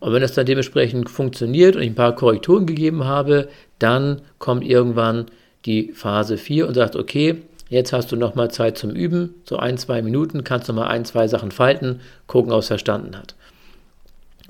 Und 0.00 0.12
wenn 0.12 0.22
das 0.22 0.34
dann 0.34 0.46
dementsprechend 0.46 1.08
funktioniert 1.08 1.76
und 1.76 1.82
ich 1.82 1.90
ein 1.90 1.94
paar 1.94 2.16
Korrekturen 2.16 2.66
gegeben 2.66 3.04
habe, 3.04 3.48
dann 3.78 4.20
kommt 4.38 4.64
irgendwann 4.64 5.26
die 5.64 5.92
Phase 5.92 6.36
4 6.36 6.66
und 6.66 6.74
sagt, 6.74 6.96
okay, 6.96 7.42
Jetzt 7.72 7.94
hast 7.94 8.12
du 8.12 8.16
nochmal 8.16 8.50
Zeit 8.50 8.76
zum 8.76 8.90
Üben, 8.90 9.34
so 9.44 9.56
ein, 9.56 9.78
zwei 9.78 10.02
Minuten, 10.02 10.44
kannst 10.44 10.68
du 10.68 10.74
mal 10.74 10.88
ein, 10.88 11.06
zwei 11.06 11.26
Sachen 11.26 11.50
falten, 11.50 12.00
gucken, 12.26 12.52
ob 12.52 12.58
es 12.58 12.66
verstanden 12.66 13.16
hat. 13.16 13.34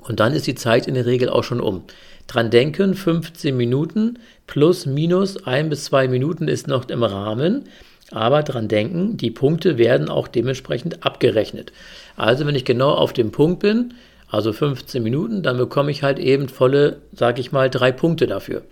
Und 0.07 0.19
dann 0.19 0.33
ist 0.33 0.47
die 0.47 0.55
Zeit 0.55 0.87
in 0.87 0.93
der 0.93 1.05
Regel 1.05 1.29
auch 1.29 1.43
schon 1.43 1.61
um. 1.61 1.83
Dran 2.27 2.49
denken, 2.49 2.93
15 2.93 3.55
Minuten 3.55 4.19
plus 4.47 4.85
minus 4.85 5.45
ein 5.45 5.69
bis 5.69 5.85
zwei 5.85 6.07
Minuten 6.07 6.47
ist 6.47 6.67
noch 6.67 6.87
im 6.89 7.03
Rahmen. 7.03 7.65
Aber 8.11 8.43
dran 8.43 8.67
denken, 8.67 9.17
die 9.17 9.31
Punkte 9.31 9.77
werden 9.77 10.09
auch 10.09 10.27
dementsprechend 10.27 11.05
abgerechnet. 11.05 11.71
Also 12.15 12.45
wenn 12.45 12.55
ich 12.55 12.65
genau 12.65 12.91
auf 12.91 13.13
dem 13.13 13.31
Punkt 13.31 13.59
bin, 13.59 13.95
also 14.29 14.53
15 14.53 15.01
Minuten, 15.01 15.43
dann 15.43 15.57
bekomme 15.57 15.91
ich 15.91 16.03
halt 16.03 16.19
eben 16.19 16.47
volle, 16.47 16.97
sage 17.13 17.41
ich 17.41 17.51
mal, 17.51 17.69
drei 17.69 17.91
Punkte 17.91 18.27
dafür. 18.27 18.63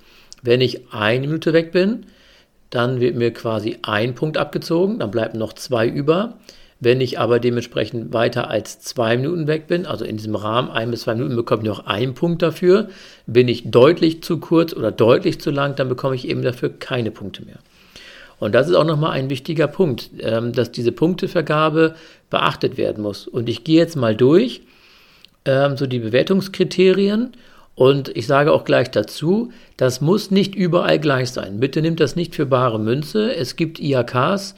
Wenn 0.42 0.62
ich 0.62 0.92
eine 0.92 1.28
Minute 1.28 1.54
weg 1.54 1.72
bin, 1.72 2.06
dann 2.70 3.00
wird 3.00 3.16
mir 3.16 3.32
quasi 3.32 3.78
ein 3.84 4.16
Punkt 4.16 4.38
abgezogen, 4.38 4.98
dann 5.00 5.12
bleiben 5.12 5.38
noch 5.38 5.54
zwei 5.54 5.88
über. 5.88 6.38
Wenn 6.84 7.00
ich 7.00 7.20
aber 7.20 7.40
dementsprechend 7.40 8.12
weiter 8.12 8.50
als 8.50 8.80
zwei 8.80 9.16
Minuten 9.16 9.46
weg 9.46 9.68
bin, 9.68 9.86
also 9.86 10.04
in 10.04 10.18
diesem 10.18 10.34
Rahmen 10.34 10.72
ein 10.72 10.90
bis 10.90 11.02
zwei 11.02 11.14
Minuten, 11.14 11.36
bekomme 11.36 11.62
ich 11.62 11.68
noch 11.68 11.86
einen 11.86 12.16
Punkt 12.16 12.42
dafür. 12.42 12.90
Bin 13.28 13.48
ich 13.48 13.70
deutlich 13.70 14.24
zu 14.24 14.40
kurz 14.40 14.74
oder 14.74 14.92
deutlich 14.92 15.40
zu 15.40 15.52
lang, 15.52 15.76
dann 15.76 15.90
bekomme 15.90 16.16
ich 16.16 16.28
eben 16.28 16.42
dafür 16.42 16.70
keine 16.70 17.12
Punkte 17.12 17.46
mehr. 17.46 17.60
Und 18.40 18.56
das 18.56 18.68
ist 18.68 18.74
auch 18.74 18.84
nochmal 18.84 19.12
ein 19.12 19.30
wichtiger 19.30 19.68
Punkt, 19.68 20.10
ähm, 20.22 20.54
dass 20.54 20.72
diese 20.72 20.92
Punktevergabe 20.92 21.94
beachtet 22.32 22.78
werden 22.78 23.04
muss. 23.04 23.28
Und 23.28 23.48
ich 23.48 23.64
gehe 23.64 23.78
jetzt 23.78 23.96
mal 23.96 24.16
durch, 24.16 24.62
ähm, 25.46 25.78
so 25.78 25.86
die 25.86 26.00
Bewertungskriterien 26.00 27.34
und 27.76 28.10
ich 28.10 28.26
sage 28.26 28.52
auch 28.52 28.66
gleich 28.66 28.90
dazu, 28.90 29.52
das 29.78 30.02
muss 30.02 30.32
nicht 30.32 30.56
überall 30.56 30.98
gleich 30.98 31.30
sein. 31.30 31.60
Bitte 31.60 31.84
nimmt 31.84 32.00
das 32.00 32.16
nicht 32.16 32.34
für 32.34 32.48
bare 32.48 32.80
Münze. 32.80 33.36
Es 33.36 33.56
gibt 33.56 33.80
IHKs 33.80 34.56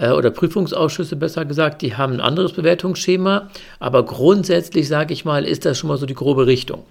äh, 0.00 0.10
oder 0.10 0.30
Prüfungsausschüsse 0.30 1.16
besser 1.16 1.44
gesagt, 1.44 1.82
die 1.82 1.96
haben 1.96 2.14
ein 2.14 2.20
anderes 2.20 2.52
Bewertungsschema. 2.52 3.50
Aber 3.78 4.04
grundsätzlich, 4.04 4.88
sage 4.88 5.12
ich 5.12 5.24
mal, 5.24 5.44
ist 5.44 5.64
das 5.64 5.78
schon 5.78 5.88
mal 5.88 5.98
so 5.98 6.06
die 6.06 6.14
grobe 6.14 6.46
Richtung. 6.46 6.84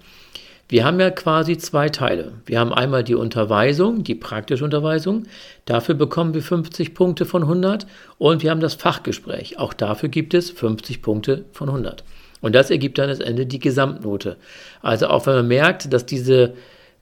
Wir 0.68 0.84
haben 0.84 1.00
ja 1.00 1.10
quasi 1.10 1.58
zwei 1.58 1.88
Teile. 1.88 2.32
Wir 2.46 2.60
haben 2.60 2.72
einmal 2.72 3.02
die 3.02 3.16
Unterweisung, 3.16 4.04
die 4.04 4.14
praktische 4.14 4.64
Unterweisung. 4.64 5.24
Dafür 5.64 5.96
bekommen 5.96 6.32
wir 6.32 6.42
50 6.42 6.94
Punkte 6.94 7.26
von 7.26 7.42
100. 7.42 7.88
Und 8.18 8.44
wir 8.44 8.52
haben 8.52 8.60
das 8.60 8.74
Fachgespräch. 8.74 9.58
Auch 9.58 9.74
dafür 9.74 10.08
gibt 10.08 10.32
es 10.32 10.50
50 10.50 11.02
Punkte 11.02 11.44
von 11.52 11.68
100. 11.68 12.04
Und 12.40 12.54
das 12.54 12.70
ergibt 12.70 12.98
dann 12.98 13.10
am 13.10 13.20
Ende 13.20 13.46
die 13.46 13.58
Gesamtnote. 13.58 14.36
Also 14.80 15.08
auch 15.08 15.26
wenn 15.26 15.34
man 15.34 15.48
merkt, 15.48 15.92
dass 15.92 16.06
diese 16.06 16.54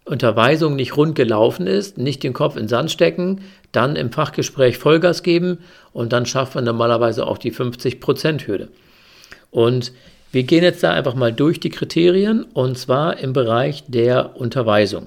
Unterweisung 0.08 0.74
nicht 0.74 0.96
rund 0.96 1.14
gelaufen 1.14 1.66
ist, 1.66 1.98
nicht 1.98 2.22
den 2.22 2.32
Kopf 2.32 2.56
in 2.56 2.62
den 2.62 2.68
Sand 2.68 2.90
stecken, 2.90 3.42
dann 3.72 3.96
im 3.96 4.12
Fachgespräch 4.12 4.78
Vollgas 4.78 5.22
geben 5.22 5.58
und 5.92 6.12
dann 6.12 6.26
schafft 6.26 6.54
man 6.54 6.64
normalerweise 6.64 7.26
auch 7.26 7.38
die 7.38 7.52
50%-Hürde. 7.52 8.68
Und 9.50 9.92
wir 10.30 10.42
gehen 10.42 10.62
jetzt 10.62 10.82
da 10.82 10.92
einfach 10.92 11.14
mal 11.14 11.32
durch 11.32 11.60
die 11.60 11.70
Kriterien 11.70 12.44
und 12.44 12.76
zwar 12.76 13.18
im 13.18 13.32
Bereich 13.32 13.84
der 13.88 14.36
Unterweisung. 14.36 15.06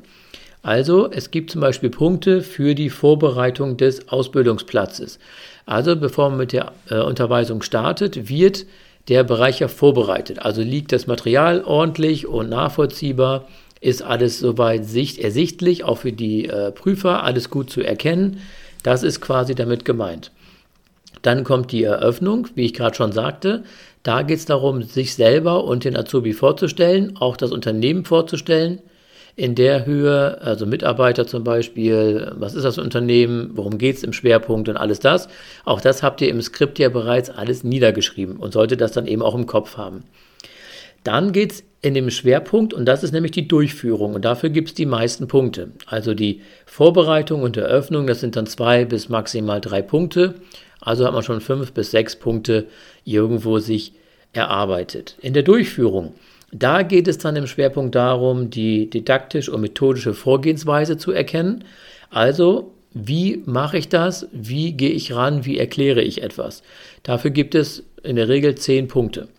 Also 0.63 1.09
es 1.11 1.31
gibt 1.31 1.51
zum 1.51 1.61
Beispiel 1.61 1.89
Punkte 1.89 2.41
für 2.41 2.75
die 2.75 2.89
Vorbereitung 2.89 3.77
des 3.77 4.09
Ausbildungsplatzes. 4.09 5.19
Also 5.65 5.95
bevor 5.95 6.29
man 6.29 6.39
mit 6.39 6.53
der 6.53 6.71
äh, 6.89 6.99
Unterweisung 6.99 7.61
startet, 7.61 8.29
wird 8.29 8.65
der 9.07 9.23
Bereich 9.23 9.59
ja 9.59 9.67
vorbereitet. 9.67 10.39
Also 10.39 10.61
liegt 10.61 10.91
das 10.91 11.07
Material 11.07 11.63
ordentlich 11.63 12.27
und 12.27 12.49
nachvollziehbar, 12.49 13.47
ist 13.81 14.03
alles 14.03 14.39
soweit 14.39 14.85
sicht 14.85 15.17
ersichtlich, 15.17 15.83
auch 15.83 15.97
für 15.97 16.13
die 16.13 16.47
äh, 16.47 16.71
Prüfer, 16.71 17.23
alles 17.23 17.50
gut 17.50 17.69
zu 17.69 17.81
erkennen. 17.81 18.39
Das 18.83 19.03
ist 19.03 19.19
quasi 19.19 19.55
damit 19.55 19.83
gemeint. 19.83 20.31
Dann 21.23 21.43
kommt 21.43 21.71
die 21.71 21.83
Eröffnung, 21.83 22.47
wie 22.55 22.65
ich 22.65 22.73
gerade 22.73 22.95
schon 22.95 23.11
sagte. 23.11 23.63
Da 24.03 24.21
geht 24.21 24.38
es 24.38 24.45
darum, 24.45 24.83
sich 24.83 25.15
selber 25.15 25.63
und 25.63 25.83
den 25.83 25.97
Azubi 25.97 26.33
vorzustellen, 26.33 27.17
auch 27.17 27.38
das 27.38 27.51
Unternehmen 27.51 28.05
vorzustellen 28.05 28.79
in 29.35 29.55
der 29.55 29.85
Höhe, 29.85 30.41
also 30.41 30.65
Mitarbeiter 30.65 31.25
zum 31.25 31.43
Beispiel, 31.43 32.31
was 32.35 32.53
ist 32.53 32.63
das 32.63 32.77
Unternehmen, 32.77 33.51
worum 33.53 33.77
geht 33.77 33.97
es 33.97 34.03
im 34.03 34.13
Schwerpunkt 34.13 34.69
und 34.69 34.77
alles 34.77 35.00
das. 35.00 35.29
Auch 35.63 35.81
das 35.81 36.03
habt 36.03 36.21
ihr 36.21 36.29
im 36.29 36.41
Skript 36.41 36.79
ja 36.79 36.89
bereits 36.89 37.29
alles 37.29 37.63
niedergeschrieben 37.63 38.38
und 38.38 38.53
solltet 38.53 38.81
das 38.81 38.91
dann 38.91 39.07
eben 39.07 39.21
auch 39.21 39.35
im 39.35 39.45
Kopf 39.45 39.77
haben. 39.77 40.03
Dann 41.03 41.31
geht 41.31 41.51
es 41.51 41.63
in 41.81 41.93
dem 41.93 42.10
Schwerpunkt 42.10 42.74
und 42.74 42.86
das 42.86 43.03
ist 43.03 43.12
nämlich 43.12 43.31
die 43.31 43.48
Durchführung 43.48 44.13
und 44.13 44.24
dafür 44.24 44.50
gibt 44.50 44.70
es 44.70 44.74
die 44.75 44.86
meisten 44.86 45.27
Punkte. 45.27 45.72
Also 45.88 46.13
die 46.13 46.41
Vorbereitung 46.65 47.41
und 47.41 47.58
Eröffnung, 47.58 48.05
das 48.05 48.20
sind 48.20 48.36
dann 48.36 48.46
zwei 48.46 48.86
bis 48.86 49.10
maximal 49.10 49.60
drei 49.60 49.81
Punkte. 49.81 50.36
Also 50.79 51.05
hat 51.05 51.13
man 51.13 51.24
schon 51.24 51.41
fünf 51.41 51.74
bis 51.74 51.91
sechs 51.91 52.15
Punkte 52.15 52.67
irgendwo 53.03 53.60
sich 53.60 53.93
erarbeitet. 54.34 55.17
In 55.22 55.34
der 55.34 55.43
Durchführung 55.43 56.13
da 56.51 56.84
geht 56.84 57.08
es 57.08 57.17
dann 57.17 57.36
im 57.38 57.48
Schwerpunkt 57.48 57.96
darum, 57.96 58.50
die 58.50 58.89
didaktisch 58.89 59.48
und 59.50 59.62
methodische 59.62 60.13
Vorgehensweise 60.13 60.98
zu 60.98 61.12
erkennen. 61.12 61.63
Also, 62.10 62.74
wie 62.93 63.41
mache 63.46 63.77
ich 63.77 63.88
das? 63.88 64.27
Wie 64.34 64.74
gehe 64.74 64.89
ich 64.89 65.15
ran? 65.15 65.46
Wie 65.46 65.58
erkläre 65.58 66.01
ich 66.01 66.22
etwas? 66.22 66.62
Dafür 67.03 67.31
gibt 67.31 67.55
es 67.55 67.84
in 68.03 68.17
der 68.17 68.27
Regel 68.27 68.55
zehn 68.55 68.89
Punkte. 68.89 69.29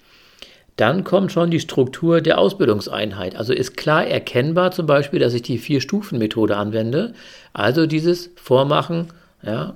Dann 0.76 1.04
kommt 1.04 1.32
schon 1.32 1.50
die 1.50 1.60
Struktur 1.60 2.20
der 2.20 2.38
Ausbildungseinheit. 2.38 3.36
Also 3.36 3.52
ist 3.52 3.76
klar 3.76 4.06
erkennbar 4.06 4.70
zum 4.70 4.86
Beispiel, 4.86 5.20
dass 5.20 5.34
ich 5.34 5.42
die 5.42 5.58
Vier-Stufen-Methode 5.58 6.56
anwende. 6.56 7.12
Also 7.52 7.86
dieses 7.86 8.30
Vormachen, 8.36 9.08
ja, 9.42 9.74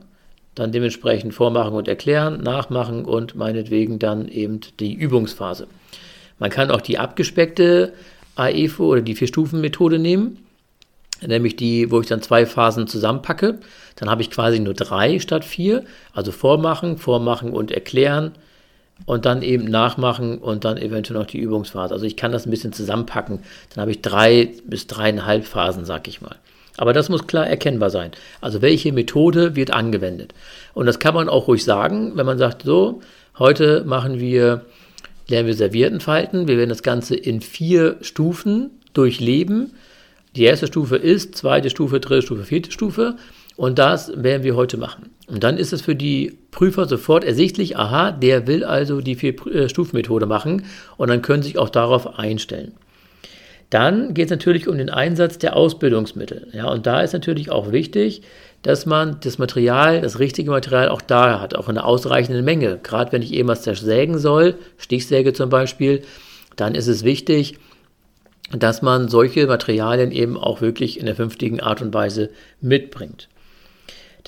dann 0.54 0.72
dementsprechend 0.72 1.34
Vormachen 1.34 1.74
und 1.74 1.86
Erklären, 1.86 2.40
Nachmachen 2.40 3.04
und 3.04 3.34
meinetwegen 3.34 3.98
dann 3.98 4.26
eben 4.26 4.60
die 4.80 4.94
Übungsphase. 4.94 5.66
Man 6.38 6.50
kann 6.50 6.70
auch 6.70 6.80
die 6.80 6.98
abgespeckte 6.98 7.92
AEFO 8.36 8.86
oder 8.86 9.02
die 9.02 9.14
Vier-Stufen-Methode 9.14 9.98
nehmen, 9.98 10.38
nämlich 11.20 11.56
die, 11.56 11.90
wo 11.90 12.00
ich 12.00 12.06
dann 12.06 12.22
zwei 12.22 12.46
Phasen 12.46 12.86
zusammenpacke. 12.86 13.58
Dann 13.96 14.08
habe 14.08 14.22
ich 14.22 14.30
quasi 14.30 14.60
nur 14.60 14.74
drei 14.74 15.18
statt 15.18 15.44
vier, 15.44 15.84
also 16.14 16.32
vormachen, 16.32 16.96
vormachen 16.96 17.52
und 17.52 17.70
erklären 17.70 18.32
und 19.04 19.26
dann 19.26 19.42
eben 19.42 19.64
nachmachen 19.64 20.38
und 20.38 20.64
dann 20.64 20.78
eventuell 20.78 21.20
noch 21.20 21.26
die 21.26 21.38
Übungsphase. 21.38 21.92
Also 21.92 22.06
ich 22.06 22.16
kann 22.16 22.32
das 22.32 22.46
ein 22.46 22.50
bisschen 22.50 22.72
zusammenpacken. 22.72 23.40
Dann 23.74 23.82
habe 23.82 23.90
ich 23.90 24.02
drei 24.02 24.50
bis 24.64 24.86
dreieinhalb 24.86 25.44
Phasen, 25.44 25.84
sag 25.84 26.08
ich 26.08 26.22
mal. 26.22 26.36
Aber 26.78 26.92
das 26.92 27.08
muss 27.08 27.26
klar 27.26 27.46
erkennbar 27.46 27.90
sein. 27.90 28.10
Also 28.40 28.62
welche 28.62 28.92
Methode 28.92 29.56
wird 29.56 29.70
angewendet? 29.70 30.34
Und 30.74 30.86
das 30.86 30.98
kann 30.98 31.14
man 31.14 31.28
auch 31.28 31.48
ruhig 31.48 31.64
sagen, 31.64 32.12
wenn 32.16 32.26
man 32.26 32.38
sagt, 32.38 32.62
so, 32.62 33.00
heute 33.38 33.84
machen 33.84 34.18
wir 34.18 34.62
lernen 35.28 35.48
wir 35.48 35.54
Serviettenfalten. 35.54 36.48
Wir 36.48 36.56
werden 36.56 36.68
das 36.68 36.82
Ganze 36.82 37.16
in 37.16 37.40
vier 37.40 37.96
Stufen 38.00 38.70
durchleben. 38.92 39.72
Die 40.36 40.44
erste 40.44 40.66
Stufe 40.66 40.96
ist, 40.96 41.36
zweite 41.36 41.70
Stufe, 41.70 42.00
dritte 42.00 42.22
Stufe, 42.22 42.44
vierte 42.44 42.70
Stufe. 42.70 43.16
Und 43.56 43.78
das 43.78 44.12
werden 44.14 44.42
wir 44.42 44.54
heute 44.54 44.76
machen. 44.76 45.10
Und 45.28 45.42
dann 45.42 45.56
ist 45.56 45.72
es 45.72 45.82
für 45.82 45.96
die 45.96 46.38
Prüfer 46.50 46.86
sofort 46.86 47.25
ersichtlich, 47.25 47.76
aha, 47.76 48.12
der 48.12 48.46
will 48.46 48.64
also 48.64 49.00
die 49.00 49.16
Vier-Stufen-Methode 49.16 50.26
machen. 50.26 50.64
Und 50.96 51.08
dann 51.08 51.22
können 51.22 51.42
sie 51.42 51.48
sich 51.48 51.58
auch 51.58 51.70
darauf 51.70 52.18
einstellen. 52.18 52.75
Dann 53.70 54.14
geht 54.14 54.26
es 54.26 54.30
natürlich 54.30 54.68
um 54.68 54.78
den 54.78 54.90
Einsatz 54.90 55.38
der 55.38 55.56
Ausbildungsmittel. 55.56 56.48
Ja, 56.52 56.70
und 56.70 56.86
da 56.86 57.00
ist 57.00 57.14
natürlich 57.14 57.50
auch 57.50 57.72
wichtig, 57.72 58.22
dass 58.62 58.86
man 58.86 59.18
das 59.22 59.38
Material, 59.38 60.00
das 60.00 60.18
richtige 60.18 60.50
Material 60.50 60.88
auch 60.88 61.02
da 61.02 61.40
hat, 61.40 61.56
auch 61.56 61.68
in 61.68 61.76
einer 61.76 61.86
ausreichenden 61.86 62.44
Menge. 62.44 62.78
Gerade 62.82 63.12
wenn 63.12 63.22
ich 63.22 63.32
eben 63.32 63.48
was 63.48 63.62
zersägen 63.62 64.18
soll, 64.18 64.54
Stichsäge 64.76 65.32
zum 65.32 65.50
Beispiel, 65.50 66.02
dann 66.54 66.75
ist 66.75 66.86
es 66.86 67.02
wichtig, 67.02 67.58
dass 68.52 68.82
man 68.82 69.08
solche 69.08 69.46
Materialien 69.48 70.12
eben 70.12 70.36
auch 70.36 70.60
wirklich 70.60 71.00
in 71.00 71.06
der 71.06 71.16
vernünftigen 71.16 71.60
Art 71.60 71.82
und 71.82 71.92
Weise 71.92 72.30
mitbringt. 72.60 73.28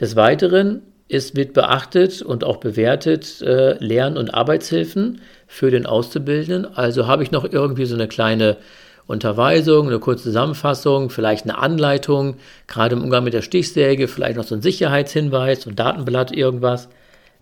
Des 0.01 0.17
Weiteren 0.17 0.83
ist, 1.09 1.37
wird 1.37 1.55
beachtet 1.55 2.23
und 2.23 2.45
auch 2.45 2.59
bewertet 2.59 3.41
äh, 3.41 3.83
Lern- 3.83 4.17
und 4.17 4.33
Arbeitshilfen 4.35 5.21
für 5.47 5.71
den 5.71 5.87
Auszubildenden. 5.87 6.77
Also 6.77 7.07
habe 7.07 7.23
ich 7.23 7.31
noch 7.31 7.51
irgendwie 7.51 7.87
so 7.87 7.95
eine 7.95 8.09
kleine 8.09 8.59
Unterweisung, 9.07 9.89
eine 9.89 9.99
kurze 9.99 10.25
Zusammenfassung, 10.25 11.09
vielleicht 11.09 11.45
eine 11.45 11.57
Anleitung, 11.57 12.37
gerade 12.67 12.95
im 12.95 13.03
Umgang 13.03 13.25
mit 13.25 13.33
der 13.33 13.43
Stichsäge, 13.43 14.07
vielleicht 14.07 14.37
noch 14.37 14.45
so 14.45 14.55
ein 14.55 14.61
Sicherheitshinweis, 14.61 15.63
so 15.63 15.71
ein 15.71 15.77
Datenblatt, 15.77 16.31
irgendwas. 16.31 16.91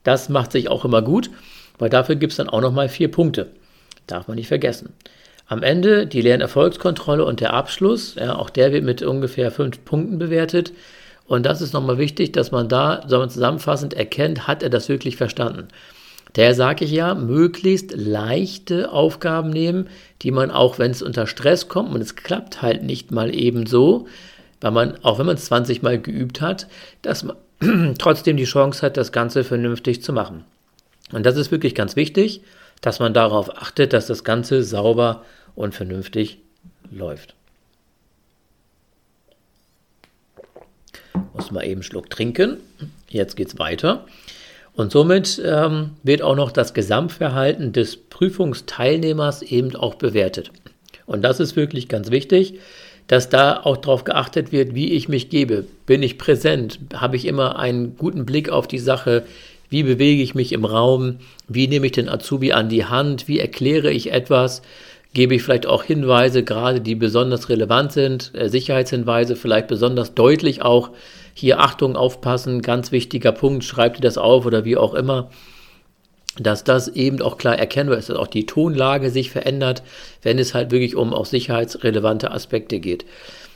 Das 0.04 0.28
macht 0.28 0.52
sich 0.52 0.68
auch 0.68 0.84
immer 0.84 1.02
gut, 1.02 1.28
weil 1.78 1.90
dafür 1.90 2.14
gibt 2.14 2.30
es 2.30 2.36
dann 2.36 2.48
auch 2.48 2.60
nochmal 2.60 2.88
vier 2.88 3.10
Punkte. 3.10 3.48
Darf 4.06 4.28
man 4.28 4.36
nicht 4.36 4.46
vergessen. 4.46 4.92
Am 5.48 5.64
Ende 5.64 6.06
die 6.06 6.20
Lernerfolgskontrolle 6.20 7.24
und 7.24 7.40
der 7.40 7.52
Abschluss, 7.52 8.14
ja, 8.14 8.36
auch 8.36 8.50
der 8.50 8.72
wird 8.72 8.84
mit 8.84 9.02
ungefähr 9.02 9.50
fünf 9.50 9.84
Punkten 9.84 10.18
bewertet. 10.18 10.72
Und 11.26 11.44
das 11.44 11.60
ist 11.60 11.72
nochmal 11.72 11.98
wichtig, 11.98 12.32
dass 12.32 12.52
man 12.52 12.68
da, 12.68 13.02
soll 13.06 13.18
man 13.18 13.30
zusammenfassend 13.30 13.94
erkennt, 13.94 14.46
hat 14.46 14.62
er 14.62 14.70
das 14.70 14.88
wirklich 14.88 15.16
verstanden. 15.16 15.68
Daher 16.34 16.54
sage 16.54 16.84
ich 16.84 16.90
ja, 16.90 17.14
möglichst 17.14 17.92
leichte 17.96 18.92
Aufgaben 18.92 19.50
nehmen, 19.50 19.88
die 20.22 20.30
man 20.30 20.50
auch, 20.50 20.78
wenn 20.78 20.90
es 20.90 21.02
unter 21.02 21.26
Stress 21.26 21.68
kommt 21.68 21.94
und 21.94 22.00
es 22.00 22.14
klappt 22.14 22.62
halt 22.62 22.82
nicht 22.82 23.10
mal 23.10 23.34
eben 23.34 23.66
so, 23.66 24.06
weil 24.60 24.70
man, 24.70 25.02
auch 25.02 25.18
wenn 25.18 25.26
man 25.26 25.36
es 25.36 25.46
20 25.46 25.82
Mal 25.82 26.00
geübt 26.00 26.40
hat, 26.40 26.68
dass 27.02 27.24
man 27.24 27.36
trotzdem 27.98 28.36
die 28.36 28.44
Chance 28.44 28.84
hat, 28.84 28.96
das 28.96 29.12
Ganze 29.12 29.44
vernünftig 29.44 30.02
zu 30.02 30.12
machen. 30.12 30.44
Und 31.12 31.24
das 31.24 31.36
ist 31.36 31.50
wirklich 31.50 31.74
ganz 31.74 31.96
wichtig, 31.96 32.42
dass 32.80 32.98
man 32.98 33.14
darauf 33.14 33.56
achtet, 33.56 33.92
dass 33.92 34.06
das 34.06 34.22
Ganze 34.24 34.62
sauber 34.62 35.24
und 35.54 35.74
vernünftig 35.74 36.38
läuft. 36.90 37.34
Muss 41.36 41.50
mal 41.50 41.62
eben 41.62 41.74
einen 41.74 41.82
Schluck 41.82 42.08
trinken. 42.08 42.56
Jetzt 43.10 43.36
geht 43.36 43.48
es 43.48 43.58
weiter. 43.58 44.06
Und 44.74 44.90
somit 44.90 45.40
ähm, 45.44 45.90
wird 46.02 46.22
auch 46.22 46.34
noch 46.34 46.50
das 46.50 46.74
Gesamtverhalten 46.74 47.72
des 47.72 47.96
Prüfungsteilnehmers 47.96 49.42
eben 49.42 49.76
auch 49.76 49.94
bewertet. 49.94 50.50
Und 51.06 51.22
das 51.22 51.40
ist 51.40 51.54
wirklich 51.54 51.88
ganz 51.88 52.10
wichtig, 52.10 52.54
dass 53.06 53.28
da 53.28 53.60
auch 53.62 53.76
darauf 53.76 54.04
geachtet 54.04 54.50
wird, 54.52 54.74
wie 54.74 54.92
ich 54.92 55.08
mich 55.08 55.30
gebe. 55.30 55.64
Bin 55.86 56.02
ich 56.02 56.18
präsent? 56.18 56.78
Habe 56.94 57.16
ich 57.16 57.26
immer 57.26 57.58
einen 57.58 57.96
guten 57.96 58.26
Blick 58.26 58.48
auf 58.48 58.66
die 58.66 58.78
Sache? 58.78 59.24
Wie 59.68 59.82
bewege 59.82 60.22
ich 60.22 60.34
mich 60.34 60.52
im 60.52 60.64
Raum? 60.64 61.16
Wie 61.48 61.68
nehme 61.68 61.86
ich 61.86 61.92
den 61.92 62.08
Azubi 62.08 62.52
an 62.52 62.68
die 62.68 62.84
Hand? 62.84 63.28
Wie 63.28 63.38
erkläre 63.38 63.90
ich 63.90 64.12
etwas? 64.12 64.62
Gebe 65.16 65.34
ich 65.34 65.42
vielleicht 65.42 65.66
auch 65.66 65.82
Hinweise, 65.82 66.44
gerade 66.44 66.82
die 66.82 66.94
besonders 66.94 67.48
relevant 67.48 67.90
sind, 67.90 68.32
äh, 68.34 68.50
Sicherheitshinweise, 68.50 69.34
vielleicht 69.34 69.66
besonders 69.66 70.12
deutlich 70.12 70.60
auch. 70.60 70.90
Hier 71.32 71.58
Achtung, 71.58 71.96
aufpassen, 71.96 72.60
ganz 72.60 72.92
wichtiger 72.92 73.32
Punkt, 73.32 73.64
schreibt 73.64 73.96
ihr 73.96 74.02
das 74.02 74.18
auf 74.18 74.44
oder 74.44 74.66
wie 74.66 74.76
auch 74.76 74.92
immer 74.92 75.30
dass 76.38 76.64
das 76.64 76.88
eben 76.88 77.22
auch 77.22 77.38
klar 77.38 77.58
erkennbar 77.58 77.96
ist, 77.96 78.10
dass 78.10 78.16
auch 78.18 78.26
die 78.26 78.44
Tonlage 78.44 79.10
sich 79.10 79.30
verändert, 79.30 79.82
wenn 80.20 80.38
es 80.38 80.52
halt 80.52 80.70
wirklich 80.70 80.94
um 80.94 81.14
auch 81.14 81.24
sicherheitsrelevante 81.24 82.30
Aspekte 82.30 82.78
geht. 82.78 83.06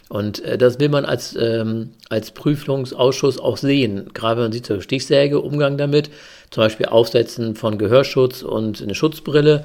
Und 0.08 0.42
äh, 0.46 0.56
das 0.56 0.80
will 0.80 0.88
man 0.88 1.04
als, 1.04 1.36
ähm, 1.38 1.90
als 2.08 2.30
Prüfungsausschuss 2.30 3.38
auch 3.38 3.58
sehen. 3.58 4.08
Gerade 4.14 4.36
wenn 4.36 4.44
man 4.44 4.52
sieht, 4.52 4.64
so 4.64 4.80
Stichsäge, 4.80 5.40
Umgang 5.40 5.76
damit, 5.76 6.08
zum 6.50 6.62
Beispiel 6.62 6.86
Aufsetzen 6.86 7.54
von 7.54 7.76
Gehörschutz 7.76 8.40
und 8.40 8.80
eine 8.80 8.94
Schutzbrille, 8.94 9.62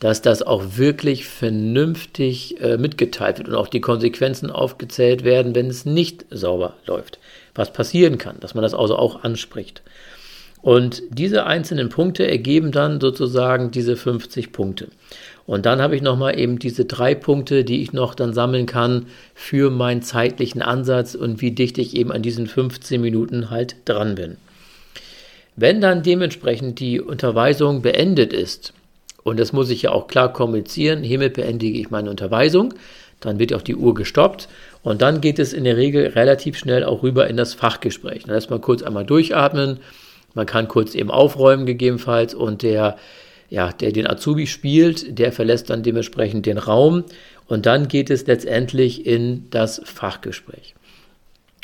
dass 0.00 0.22
das 0.22 0.42
auch 0.42 0.76
wirklich 0.76 1.26
vernünftig 1.26 2.60
äh, 2.60 2.76
mitgeteilt 2.76 3.38
wird 3.38 3.48
und 3.48 3.54
auch 3.54 3.68
die 3.68 3.80
Konsequenzen 3.80 4.50
aufgezählt 4.50 5.24
werden, 5.24 5.54
wenn 5.54 5.66
es 5.66 5.84
nicht 5.84 6.24
sauber 6.30 6.74
läuft. 6.86 7.18
Was 7.54 7.72
passieren 7.72 8.18
kann, 8.18 8.36
dass 8.40 8.54
man 8.54 8.62
das 8.62 8.74
also 8.74 8.96
auch 8.96 9.24
anspricht. 9.24 9.82
Und 10.62 11.02
diese 11.10 11.46
einzelnen 11.46 11.88
Punkte 11.88 12.28
ergeben 12.28 12.72
dann 12.72 13.00
sozusagen 13.00 13.70
diese 13.70 13.96
50 13.96 14.52
Punkte. 14.52 14.88
Und 15.46 15.64
dann 15.64 15.80
habe 15.80 15.96
ich 15.96 16.02
nochmal 16.02 16.38
eben 16.38 16.58
diese 16.58 16.84
drei 16.84 17.14
Punkte, 17.14 17.64
die 17.64 17.80
ich 17.80 17.92
noch 17.92 18.14
dann 18.14 18.34
sammeln 18.34 18.66
kann 18.66 19.06
für 19.34 19.70
meinen 19.70 20.02
zeitlichen 20.02 20.60
Ansatz 20.60 21.14
und 21.14 21.40
wie 21.40 21.52
dicht 21.52 21.78
ich 21.78 21.96
eben 21.96 22.12
an 22.12 22.22
diesen 22.22 22.46
15 22.46 23.00
Minuten 23.00 23.50
halt 23.50 23.76
dran 23.86 24.14
bin. 24.14 24.36
Wenn 25.56 25.80
dann 25.80 26.02
dementsprechend 26.02 26.80
die 26.80 27.00
Unterweisung 27.00 27.82
beendet 27.82 28.32
ist, 28.32 28.74
und 29.28 29.38
das 29.38 29.52
muss 29.52 29.70
ich 29.70 29.82
ja 29.82 29.92
auch 29.92 30.08
klar 30.08 30.32
kommunizieren, 30.32 31.02
hiermit 31.02 31.34
beendige 31.34 31.78
ich 31.78 31.90
meine 31.90 32.10
Unterweisung, 32.10 32.74
dann 33.20 33.38
wird 33.38 33.52
auch 33.52 33.62
die 33.62 33.76
Uhr 33.76 33.94
gestoppt. 33.94 34.48
Und 34.82 35.02
dann 35.02 35.20
geht 35.20 35.38
es 35.38 35.52
in 35.52 35.64
der 35.64 35.76
Regel 35.76 36.06
relativ 36.08 36.56
schnell 36.56 36.84
auch 36.84 37.02
rüber 37.02 37.28
in 37.28 37.36
das 37.36 37.54
Fachgespräch. 37.54 38.24
Dann 38.24 38.34
erstmal 38.34 38.60
kurz 38.60 38.82
einmal 38.82 39.04
durchatmen, 39.04 39.78
man 40.34 40.46
kann 40.46 40.68
kurz 40.68 40.94
eben 40.94 41.10
aufräumen 41.10 41.66
gegebenenfalls. 41.66 42.34
Und 42.34 42.62
der, 42.62 42.96
ja, 43.50 43.72
der 43.72 43.92
den 43.92 44.06
Azubi 44.06 44.46
spielt, 44.46 45.18
der 45.18 45.32
verlässt 45.32 45.70
dann 45.70 45.82
dementsprechend 45.82 46.46
den 46.46 46.58
Raum. 46.58 47.04
Und 47.48 47.66
dann 47.66 47.88
geht 47.88 48.10
es 48.10 48.26
letztendlich 48.26 49.06
in 49.06 49.46
das 49.50 49.80
Fachgespräch. 49.84 50.74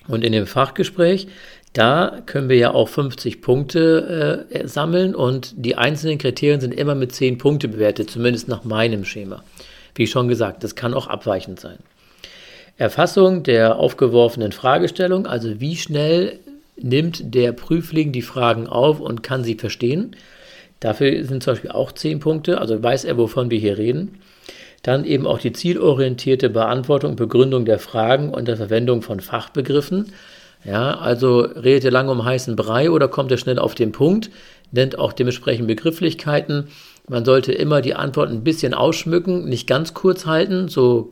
Und 0.08 0.24
in 0.24 0.32
dem 0.32 0.46
Fachgespräch, 0.46 1.28
da 1.74 2.22
können 2.24 2.48
wir 2.48 2.56
ja 2.56 2.72
auch 2.72 2.88
50 2.88 3.42
Punkte 3.42 4.46
äh, 4.48 4.66
sammeln 4.66 5.14
und 5.14 5.54
die 5.56 5.76
einzelnen 5.76 6.18
Kriterien 6.18 6.60
sind 6.60 6.72
immer 6.72 6.94
mit 6.94 7.12
10 7.12 7.36
Punkte 7.36 7.68
bewertet, 7.68 8.10
zumindest 8.10 8.48
nach 8.48 8.64
meinem 8.64 9.04
Schema. 9.04 9.42
Wie 9.96 10.06
schon 10.06 10.28
gesagt, 10.28 10.64
das 10.64 10.76
kann 10.76 10.94
auch 10.94 11.08
abweichend 11.08 11.58
sein. 11.58 11.78
Erfassung 12.76 13.42
der 13.42 13.76
aufgeworfenen 13.76 14.52
Fragestellung, 14.52 15.26
also 15.26 15.60
wie 15.60 15.76
schnell 15.76 16.38
nimmt 16.76 17.34
der 17.34 17.52
Prüfling 17.52 18.12
die 18.12 18.22
Fragen 18.22 18.68
auf 18.68 19.00
und 19.00 19.22
kann 19.22 19.44
sie 19.44 19.56
verstehen. 19.56 20.16
Dafür 20.78 21.24
sind 21.24 21.42
zum 21.42 21.54
Beispiel 21.54 21.70
auch 21.70 21.92
zehn 21.92 22.20
Punkte, 22.20 22.60
also 22.60 22.80
weiß 22.82 23.04
er, 23.04 23.16
wovon 23.16 23.50
wir 23.50 23.58
hier 23.58 23.78
reden. 23.78 24.20
Dann 24.82 25.04
eben 25.04 25.26
auch 25.26 25.38
die 25.38 25.52
zielorientierte 25.52 26.50
Beantwortung, 26.50 27.16
Begründung 27.16 27.64
der 27.64 27.78
Fragen 27.78 28.30
und 28.30 28.46
der 28.46 28.56
Verwendung 28.56 29.02
von 29.02 29.20
Fachbegriffen. 29.20 30.12
Ja, 30.64 30.98
also 30.98 31.40
redet 31.40 31.84
er 31.84 31.90
lange 31.90 32.10
um 32.10 32.24
heißen 32.24 32.56
Brei 32.56 32.90
oder 32.90 33.08
kommt 33.08 33.30
er 33.30 33.36
schnell 33.36 33.58
auf 33.58 33.74
den 33.74 33.92
Punkt, 33.92 34.30
nennt 34.72 34.98
auch 34.98 35.12
dementsprechend 35.12 35.68
Begrifflichkeiten. 35.68 36.68
Man 37.06 37.24
sollte 37.24 37.52
immer 37.52 37.82
die 37.82 37.94
Antwort 37.94 38.30
ein 38.30 38.44
bisschen 38.44 38.72
ausschmücken, 38.72 39.44
nicht 39.46 39.66
ganz 39.66 39.92
kurz 39.92 40.24
halten, 40.24 40.68
so 40.68 41.10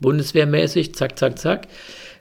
bundeswehrmäßig, 0.00 0.94
zack, 0.94 1.18
zack, 1.18 1.38
zack, 1.38 1.66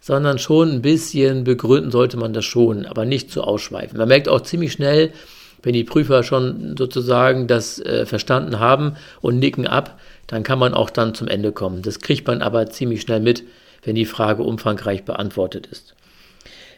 sondern 0.01 0.39
schon 0.39 0.71
ein 0.71 0.81
bisschen 0.81 1.43
begründen 1.43 1.91
sollte 1.91 2.17
man 2.17 2.33
das 2.33 2.45
schon, 2.45 2.85
aber 2.85 3.05
nicht 3.05 3.31
zu 3.31 3.43
ausschweifen. 3.43 3.97
Man 3.97 4.07
merkt 4.07 4.27
auch 4.27 4.41
ziemlich 4.41 4.73
schnell, 4.73 5.11
wenn 5.61 5.73
die 5.73 5.83
Prüfer 5.83 6.23
schon 6.23 6.75
sozusagen 6.77 7.47
das 7.47 7.79
äh, 7.79 8.05
verstanden 8.05 8.59
haben 8.59 8.97
und 9.21 9.39
nicken 9.39 9.67
ab, 9.67 9.99
dann 10.27 10.43
kann 10.43 10.59
man 10.59 10.73
auch 10.73 10.89
dann 10.89 11.13
zum 11.13 11.27
Ende 11.27 11.51
kommen. 11.51 11.83
Das 11.83 11.99
kriegt 11.99 12.27
man 12.27 12.41
aber 12.41 12.69
ziemlich 12.69 13.01
schnell 13.01 13.19
mit, 13.19 13.43
wenn 13.83 13.95
die 13.95 14.05
Frage 14.05 14.43
umfangreich 14.43 15.03
beantwortet 15.03 15.67
ist. 15.67 15.95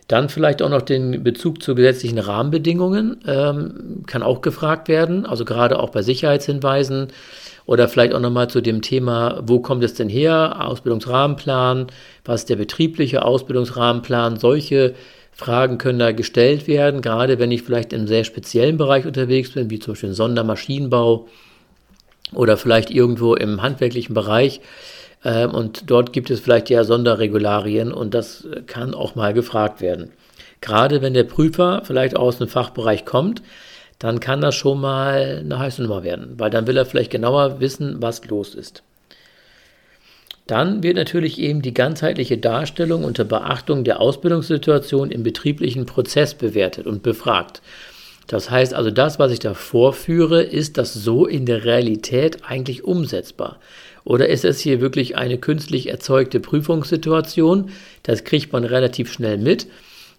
Dann 0.07 0.29
vielleicht 0.29 0.61
auch 0.61 0.69
noch 0.69 0.83
den 0.83 1.23
Bezug 1.23 1.63
zu 1.63 1.73
gesetzlichen 1.73 2.19
Rahmenbedingungen 2.19 3.17
ähm, 3.25 4.03
kann 4.05 4.21
auch 4.21 4.41
gefragt 4.41 4.87
werden, 4.87 5.25
also 5.25 5.45
gerade 5.45 5.79
auch 5.79 5.89
bei 5.89 6.03
Sicherheitshinweisen 6.03 7.07
oder 7.65 7.87
vielleicht 7.87 8.13
auch 8.13 8.19
nochmal 8.19 8.47
zu 8.47 8.61
dem 8.61 8.83
Thema, 8.83 9.41
wo 9.43 9.59
kommt 9.59 9.83
es 9.83 9.95
denn 9.95 10.09
her? 10.09 10.57
Ausbildungsrahmenplan, 10.63 11.87
was 12.23 12.41
ist 12.41 12.49
der 12.49 12.57
betriebliche 12.57 13.25
Ausbildungsrahmenplan? 13.25 14.37
Solche 14.37 14.93
Fragen 15.31 15.79
können 15.79 15.99
da 15.99 16.11
gestellt 16.11 16.67
werden, 16.67 17.01
gerade 17.01 17.39
wenn 17.39 17.51
ich 17.51 17.63
vielleicht 17.63 17.93
einem 17.93 18.07
sehr 18.07 18.23
speziellen 18.23 18.77
Bereich 18.77 19.05
unterwegs 19.05 19.51
bin, 19.51 19.69
wie 19.71 19.79
zum 19.79 19.93
Beispiel 19.93 20.13
Sondermaschinenbau 20.13 21.27
oder 22.33 22.57
vielleicht 22.57 22.91
irgendwo 22.91 23.35
im 23.35 23.61
handwerklichen 23.61 24.13
Bereich. 24.13 24.61
Ähm, 25.25 25.51
und 25.53 25.89
dort 25.89 26.13
gibt 26.13 26.29
es 26.29 26.39
vielleicht 26.39 26.69
ja 26.69 26.85
Sonderregularien 26.85 27.91
und 27.91 28.13
das 28.13 28.47
kann 28.67 28.93
auch 28.93 29.15
mal 29.15 29.33
gefragt 29.33 29.81
werden. 29.81 30.11
Gerade 30.61 31.01
wenn 31.01 31.13
der 31.13 31.25
Prüfer 31.25 31.81
vielleicht 31.83 32.15
aus 32.15 32.37
dem 32.37 32.47
Fachbereich 32.47 33.03
kommt, 33.03 33.41
dann 33.99 34.19
kann 34.19 34.41
das 34.41 34.55
schon 34.55 34.79
mal 34.79 35.41
eine 35.43 35.59
heiße 35.59 35.81
Nummer 35.81 36.03
werden, 36.03 36.35
weil 36.37 36.49
dann 36.49 36.67
will 36.67 36.77
er 36.77 36.85
vielleicht 36.85 37.11
genauer 37.11 37.59
wissen, 37.59 38.01
was 38.01 38.25
los 38.25 38.55
ist. 38.55 38.83
Dann 40.47 40.83
wird 40.83 40.95
natürlich 40.95 41.39
eben 41.39 41.63
die 41.63 41.73
ganzheitliche 41.73 42.37
Darstellung 42.37 43.03
unter 43.03 43.23
Beachtung 43.23 43.83
der 43.83 43.99
Ausbildungssituation 43.99 45.09
im 45.09 45.23
betrieblichen 45.23 45.87
Prozess 45.87 46.35
bewertet 46.35 46.85
und 46.85 47.01
befragt. 47.01 47.63
Das 48.27 48.51
heißt 48.51 48.73
also, 48.73 48.91
das, 48.91 49.17
was 49.17 49.31
ich 49.31 49.39
da 49.39 49.53
vorführe, 49.53 50.43
ist 50.43 50.77
das 50.77 50.93
so 50.93 51.25
in 51.25 51.45
der 51.45 51.63
Realität 51.63 52.39
eigentlich 52.47 52.83
umsetzbar? 52.83 53.59
Oder 54.05 54.29
ist 54.29 54.45
es 54.45 54.59
hier 54.59 54.81
wirklich 54.81 55.17
eine 55.17 55.39
künstlich 55.39 55.89
erzeugte 55.89 56.39
Prüfungssituation? 56.39 57.71
Das 58.03 58.23
kriegt 58.23 58.53
man 58.53 58.63
relativ 58.63 59.11
schnell 59.11 59.39
mit 59.39 59.67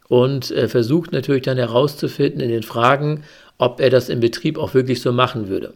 und 0.09 0.51
äh, 0.51 0.69
versucht 0.69 1.13
natürlich 1.13 1.45
dann 1.45 1.57
herauszufinden 1.57 2.41
in 2.41 2.51
den 2.51 2.65
Fragen, 2.65 3.23
ob 3.59 3.81
er 3.81 3.89
das 3.89 4.09
im 4.09 4.21
Betrieb 4.21 4.59
auch 4.59 4.75
wirklich 4.75 5.01
so 5.01 5.13
machen 5.13 5.49
würde. 5.49 5.73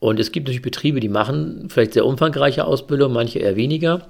Und 0.00 0.18
es 0.18 0.32
gibt 0.32 0.46
natürlich 0.46 0.60
Betriebe, 0.60 0.98
die 0.98 1.08
machen 1.08 1.68
vielleicht 1.70 1.94
sehr 1.94 2.04
umfangreiche 2.04 2.64
Ausbildung, 2.64 3.12
manche 3.12 3.38
eher 3.38 3.56
weniger. 3.56 4.06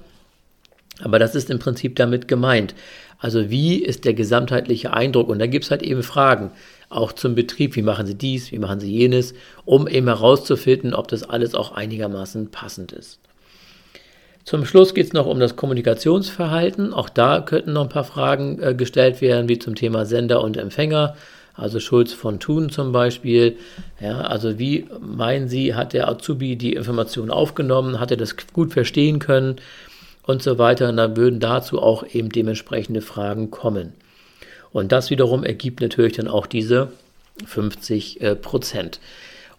Aber 1.01 1.19
das 1.19 1.35
ist 1.35 1.51
im 1.51 1.59
Prinzip 1.59 1.95
damit 1.95 2.27
gemeint. 2.27 2.73
Also 3.19 3.51
wie 3.51 3.75
ist 3.75 4.05
der 4.05 4.15
gesamtheitliche 4.15 4.93
Eindruck? 4.93 5.29
Und 5.29 5.37
da 5.37 5.45
gibt 5.45 5.65
es 5.65 5.71
halt 5.71 5.83
eben 5.83 6.01
Fragen, 6.01 6.51
auch 6.89 7.13
zum 7.13 7.35
Betrieb, 7.35 7.75
wie 7.75 7.83
machen 7.83 8.07
Sie 8.07 8.15
dies, 8.15 8.51
wie 8.51 8.59
machen 8.59 8.79
Sie 8.79 8.91
jenes, 8.91 9.35
um 9.63 9.87
eben 9.87 10.07
herauszufinden, 10.07 10.95
ob 10.95 11.07
das 11.07 11.21
alles 11.21 11.53
auch 11.53 11.71
einigermaßen 11.71 12.49
passend 12.49 12.91
ist. 12.91 13.19
Zum 14.47 14.63
Schluss 14.63 14.93
geht 14.93 15.07
es 15.07 15.11
noch 15.11 15.25
um 15.25 15.41
das 15.41 15.57
Kommunikationsverhalten. 15.57 16.93
Auch 16.93 17.09
da 17.09 17.41
könnten 17.41 17.73
noch 17.73 17.81
ein 17.81 17.89
paar 17.89 18.05
Fragen 18.05 18.63
äh, 18.63 18.73
gestellt 18.73 19.19
werden, 19.19 19.49
wie 19.49 19.59
zum 19.59 19.75
Thema 19.75 20.05
Sender 20.05 20.41
und 20.41 20.55
Empfänger 20.55 21.17
also 21.53 21.81
Schulz 21.81 22.13
von 22.13 22.39
Thun 22.39 22.69
zum 22.69 22.93
Beispiel. 22.93 23.57
Ja, 23.99 24.21
also 24.21 24.57
wie 24.57 24.85
meinen 25.01 25.49
Sie, 25.49 25.75
hat 25.75 25.91
der 25.91 26.07
Azubi 26.07 26.55
die 26.55 26.75
Information 26.75 27.29
aufgenommen, 27.29 27.99
hat 27.99 28.09
er 28.09 28.15
das 28.15 28.37
gut 28.53 28.71
verstehen 28.71 29.19
können 29.19 29.57
und 30.23 30.41
so 30.41 30.57
weiter. 30.57 30.87
Und 30.87 30.95
dann 30.95 31.17
würden 31.17 31.41
dazu 31.41 31.81
auch 31.81 32.05
eben 32.07 32.29
dementsprechende 32.29 33.01
Fragen 33.01 33.51
kommen. 33.51 33.91
Und 34.71 34.93
das 34.93 35.09
wiederum 35.09 35.43
ergibt 35.43 35.81
natürlich 35.81 36.13
dann 36.13 36.29
auch 36.29 36.47
diese 36.47 36.93
50 37.45 38.21
äh, 38.21 38.35
Prozent. 38.37 39.01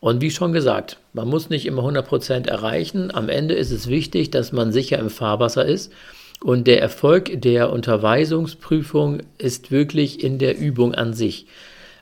Und 0.00 0.20
wie 0.20 0.30
schon 0.30 0.52
gesagt, 0.52 0.98
man 1.12 1.28
muss 1.28 1.50
nicht 1.50 1.66
immer 1.66 1.82
100 1.82 2.06
Prozent 2.06 2.46
erreichen. 2.46 3.10
Am 3.12 3.28
Ende 3.28 3.54
ist 3.54 3.72
es 3.72 3.88
wichtig, 3.88 4.30
dass 4.30 4.52
man 4.52 4.72
sicher 4.72 4.98
im 4.98 5.10
Fahrwasser 5.10 5.64
ist 5.64 5.92
Und 6.40 6.68
der 6.68 6.80
Erfolg 6.80 7.42
der 7.42 7.72
Unterweisungsprüfung 7.72 9.20
ist 9.38 9.70
wirklich 9.72 10.22
in 10.22 10.38
der 10.38 10.56
Übung 10.56 10.94
an 10.94 11.12
sich. 11.14 11.46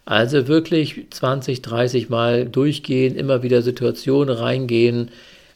Also 0.05 0.47
wirklich 0.47 1.07
20, 1.11 1.63
30 1.63 2.11
Mal 2.11 2.47
durchgehen, 2.47 3.17
immer 3.17 3.43
wieder 3.43 3.63
Situationen 3.63 4.35
reingehen. 4.35 5.11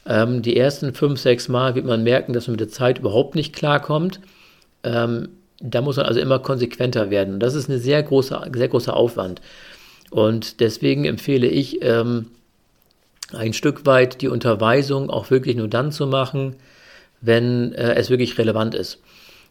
Ähm, 0.06 0.42
die 0.42 0.56
ersten 0.56 0.94
5, 0.94 1.20
6 1.20 1.48
Mal 1.48 1.74
wird 1.74 1.84
man 1.84 2.02
merken, 2.02 2.32
dass 2.32 2.46
man 2.46 2.54
mit 2.54 2.60
der 2.60 2.68
Zeit 2.70 2.98
überhaupt 2.98 3.34
nicht 3.34 3.54
klarkommt. 3.54 4.20
Ähm, 4.82 5.28
da 5.60 5.82
muss 5.82 5.96
man 5.98 6.06
also 6.06 6.20
immer 6.20 6.38
konsequenter 6.38 7.10
werden. 7.10 7.38
Das 7.38 7.54
ist 7.54 7.68
ein 7.68 7.78
sehr 7.78 8.02
großer, 8.02 8.50
sehr 8.54 8.68
großer 8.68 8.96
Aufwand. 8.96 9.42
Und 10.10 10.60
deswegen 10.60 11.04
empfehle 11.04 11.46
ich, 11.46 11.82
ähm, 11.82 12.26
ein 13.32 13.52
Stück 13.52 13.86
weit 13.86 14.22
die 14.22 14.28
Unterweisung 14.28 15.08
auch 15.08 15.30
wirklich 15.30 15.56
nur 15.56 15.68
dann 15.68 15.92
zu 15.92 16.06
machen, 16.06 16.56
wenn 17.20 17.72
äh, 17.72 17.94
es 17.94 18.10
wirklich 18.10 18.36
relevant 18.38 18.74
ist 18.74 18.98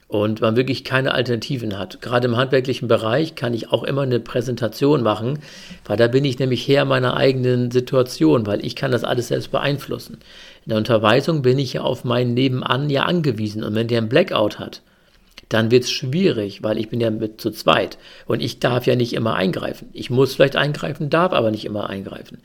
und 0.10 0.42
man 0.42 0.56
wirklich 0.56 0.84
keine 0.84 1.14
Alternativen 1.14 1.78
hat. 1.78 2.02
Gerade 2.02 2.28
im 2.28 2.36
handwerklichen 2.36 2.88
Bereich 2.88 3.36
kann 3.36 3.54
ich 3.54 3.72
auch 3.72 3.84
immer 3.84 4.02
eine 4.02 4.20
Präsentation 4.20 5.04
machen, 5.04 5.40
weil 5.86 5.98
da 5.98 6.08
bin 6.08 6.26
ich 6.26 6.40
nämlich 6.40 6.68
Herr 6.68 6.84
meiner 6.84 7.16
eigenen 7.16 7.70
Situation, 7.70 8.48
weil 8.48 8.66
ich 8.66 8.76
kann 8.76 8.92
das 8.92 9.04
alles 9.04 9.28
selbst 9.28 9.52
beeinflussen. 9.52 10.18
In 10.66 10.72
der 10.72 10.80
Unterweisung 10.80 11.44
bin 11.44 11.60
ich 11.60 11.74
ja 11.74 11.82
auf 11.82 12.04
meinen 12.04 12.34
Nebenan 12.34 12.90
ja 12.90 13.04
angewiesen 13.04 13.64
und 13.64 13.76
wenn 13.76 13.88
der 13.88 14.00
einen 14.00 14.10
Blackout 14.10 14.58
hat, 14.58 14.82
dann 15.50 15.72
wird 15.72 15.84
es 15.84 15.92
schwierig, 15.92 16.64
weil 16.64 16.78
ich 16.78 16.90
bin 16.90 17.02
ja 17.02 17.10
mit 17.10 17.42
zu 17.42 17.52
zweit 17.52 17.98
und 18.28 18.42
ich 18.42 18.60
darf 18.60 18.86
ja 18.86 18.96
nicht 18.96 19.14
immer 19.14 19.36
eingreifen. 19.36 19.90
Ich 19.94 20.10
muss 20.10 20.36
vielleicht 20.36 20.56
eingreifen, 20.56 21.10
darf 21.10 21.34
aber 21.34 21.52
nicht 21.52 21.66
immer 21.66 21.90
eingreifen. 21.90 22.38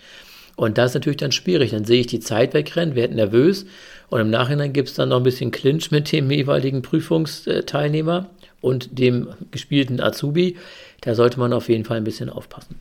Und 0.57 0.79
das 0.79 0.93
ist 0.93 0.95
natürlich 0.95 1.19
dann 1.19 1.33
schwierig. 1.33 1.73
Dann 1.73 1.85
sehe 1.85 2.01
ich 2.01 2.07
die 2.07 2.21
Zeit 2.21 2.55
wegrennen, 2.55 2.95
werde 2.95 3.15
nervös 3.15 3.67
und 4.09 4.21
im 4.21 4.31
Nachhinein 4.31 4.73
gibt 4.73 4.89
es 4.89 4.95
dann 4.95 5.11
noch 5.11 5.19
ein 5.19 5.23
bisschen 5.23 5.51
Clinch 5.51 5.91
mit 5.91 6.11
dem 6.13 6.31
jeweiligen 6.31 6.83
Prüfungsteilnehmer 6.83 8.31
und 8.61 8.99
dem 8.99 9.29
gespielten 9.51 10.01
Azubi. 10.01 10.57
Da 11.01 11.15
sollte 11.15 11.39
man 11.39 11.53
auf 11.53 11.69
jeden 11.69 11.85
Fall 11.85 11.99
ein 11.99 12.05
bisschen 12.05 12.31
aufpassen. 12.31 12.77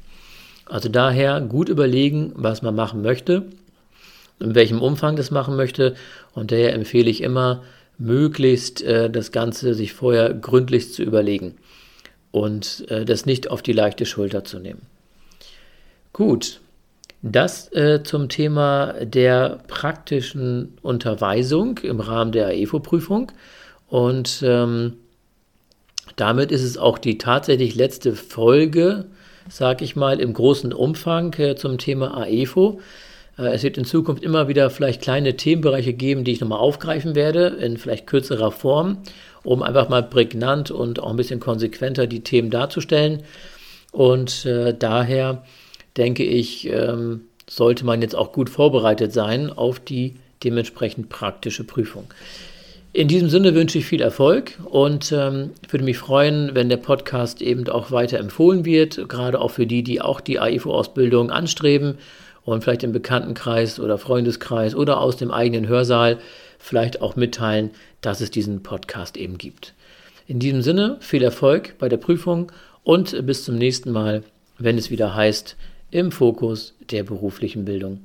Also 0.65 0.89
daher 0.89 1.41
gut 1.41 1.67
überlegen, 1.67 2.31
was 2.36 2.62
man 2.62 2.75
machen 2.75 3.01
möchte, 3.01 3.47
in 4.39 4.55
welchem 4.55 4.81
Umfang 4.81 5.15
das 5.15 5.31
machen 5.31 5.55
möchte. 5.55 5.95
Und 6.33 6.51
daher 6.51 6.73
empfehle 6.73 7.09
ich 7.09 7.21
immer, 7.21 7.63
möglichst 8.03 8.81
äh, 8.81 9.09
das 9.09 9.31
Ganze 9.31 9.73
sich 9.73 9.93
vorher 9.93 10.33
gründlich 10.33 10.93
zu 10.93 11.03
überlegen 11.03 11.55
und 12.31 12.85
äh, 12.89 13.05
das 13.05 13.25
nicht 13.25 13.49
auf 13.49 13.61
die 13.61 13.73
leichte 13.73 14.05
Schulter 14.05 14.43
zu 14.43 14.59
nehmen. 14.59 14.81
Gut, 16.11 16.59
das 17.21 17.71
äh, 17.71 18.03
zum 18.03 18.27
Thema 18.27 18.93
der 19.01 19.59
praktischen 19.67 20.77
Unterweisung 20.81 21.77
im 21.79 22.01
Rahmen 22.01 22.33
der 22.33 22.47
AEFO-Prüfung. 22.47 23.31
Und 23.87 24.43
ähm, 24.45 24.97
damit 26.17 26.51
ist 26.51 26.63
es 26.63 26.77
auch 26.77 26.97
die 26.97 27.17
tatsächlich 27.17 27.75
letzte 27.75 28.15
Folge, 28.15 29.05
sage 29.49 29.85
ich 29.85 29.95
mal, 29.95 30.19
im 30.19 30.33
großen 30.33 30.73
Umfang 30.73 31.33
äh, 31.39 31.55
zum 31.55 31.77
Thema 31.77 32.17
AEFO. 32.17 32.81
Äh, 33.37 33.53
es 33.53 33.63
wird 33.63 33.77
in 33.77 33.85
Zukunft 33.85 34.23
immer 34.23 34.47
wieder 34.47 34.69
vielleicht 34.69 35.01
kleine 35.01 35.35
Themenbereiche 35.35 35.93
geben, 35.93 36.23
die 36.23 36.31
ich 36.31 36.41
nochmal 36.41 36.59
aufgreifen 36.59 37.15
werde, 37.15 37.47
in 37.47 37.77
vielleicht 37.77 38.07
kürzerer 38.07 38.51
Form, 38.51 38.99
um 39.43 39.63
einfach 39.63 39.89
mal 39.89 40.03
prägnant 40.03 40.71
und 40.71 40.99
auch 40.99 41.09
ein 41.09 41.17
bisschen 41.17 41.39
konsequenter 41.39 42.07
die 42.07 42.21
Themen 42.21 42.49
darzustellen. 42.49 43.23
Und 43.91 44.45
äh, 44.45 44.75
daher 44.77 45.43
denke 45.97 46.23
ich, 46.23 46.67
ähm, 46.69 47.21
sollte 47.49 47.85
man 47.85 48.01
jetzt 48.01 48.15
auch 48.15 48.31
gut 48.31 48.49
vorbereitet 48.49 49.13
sein 49.13 49.51
auf 49.51 49.79
die 49.79 50.15
dementsprechend 50.43 51.09
praktische 51.09 51.63
Prüfung. 51.63 52.05
In 52.95 53.07
diesem 53.07 53.29
Sinne 53.29 53.55
wünsche 53.55 53.79
ich 53.79 53.85
viel 53.85 54.01
Erfolg 54.01 54.59
und 54.65 55.11
ähm, 55.11 55.51
würde 55.69 55.83
mich 55.83 55.97
freuen, 55.97 56.51
wenn 56.53 56.69
der 56.69 56.77
Podcast 56.77 57.41
eben 57.41 57.67
auch 57.67 57.89
weiter 57.91 58.19
empfohlen 58.19 58.65
wird, 58.65 59.09
gerade 59.09 59.41
auch 59.41 59.49
für 59.49 59.65
die, 59.65 59.83
die 59.83 59.99
auch 59.99 60.21
die 60.21 60.39
AIFO-Ausbildung 60.39 61.31
anstreben 61.31 61.97
und 62.45 62.63
vielleicht 62.63 62.84
im 62.84 62.91
Bekanntenkreis 62.91 63.79
oder 63.79 63.97
Freundeskreis 63.97 64.75
oder 64.75 64.99
aus 64.99 65.17
dem 65.17 65.32
eigenen 65.32 65.67
Hörsaal 65.67 66.19
vielleicht 66.60 67.01
auch 67.01 67.15
mitteilen, 67.15 67.71
dass 68.01 68.21
es 68.21 68.32
diesen 68.32 68.63
Podcast 68.63 69.17
eben 69.17 69.38
gibt. 69.38 69.73
In 70.27 70.39
diesem 70.39 70.62
Sinne 70.62 70.97
viel 71.01 71.23
Erfolg 71.23 71.77
bei 71.79 71.89
der 71.89 71.97
Prüfung 71.97 72.51
und 72.84 73.25
bis 73.25 73.43
zum 73.43 73.56
nächsten 73.56 73.91
Mal, 73.91 74.23
wenn 74.58 74.77
es 74.77 74.89
wieder 74.89 75.15
heißt, 75.15 75.58
im 75.91 76.12
Fokus 76.12 76.75
der 76.91 77.03
beruflichen 77.03 77.65
Bildung. 77.65 77.99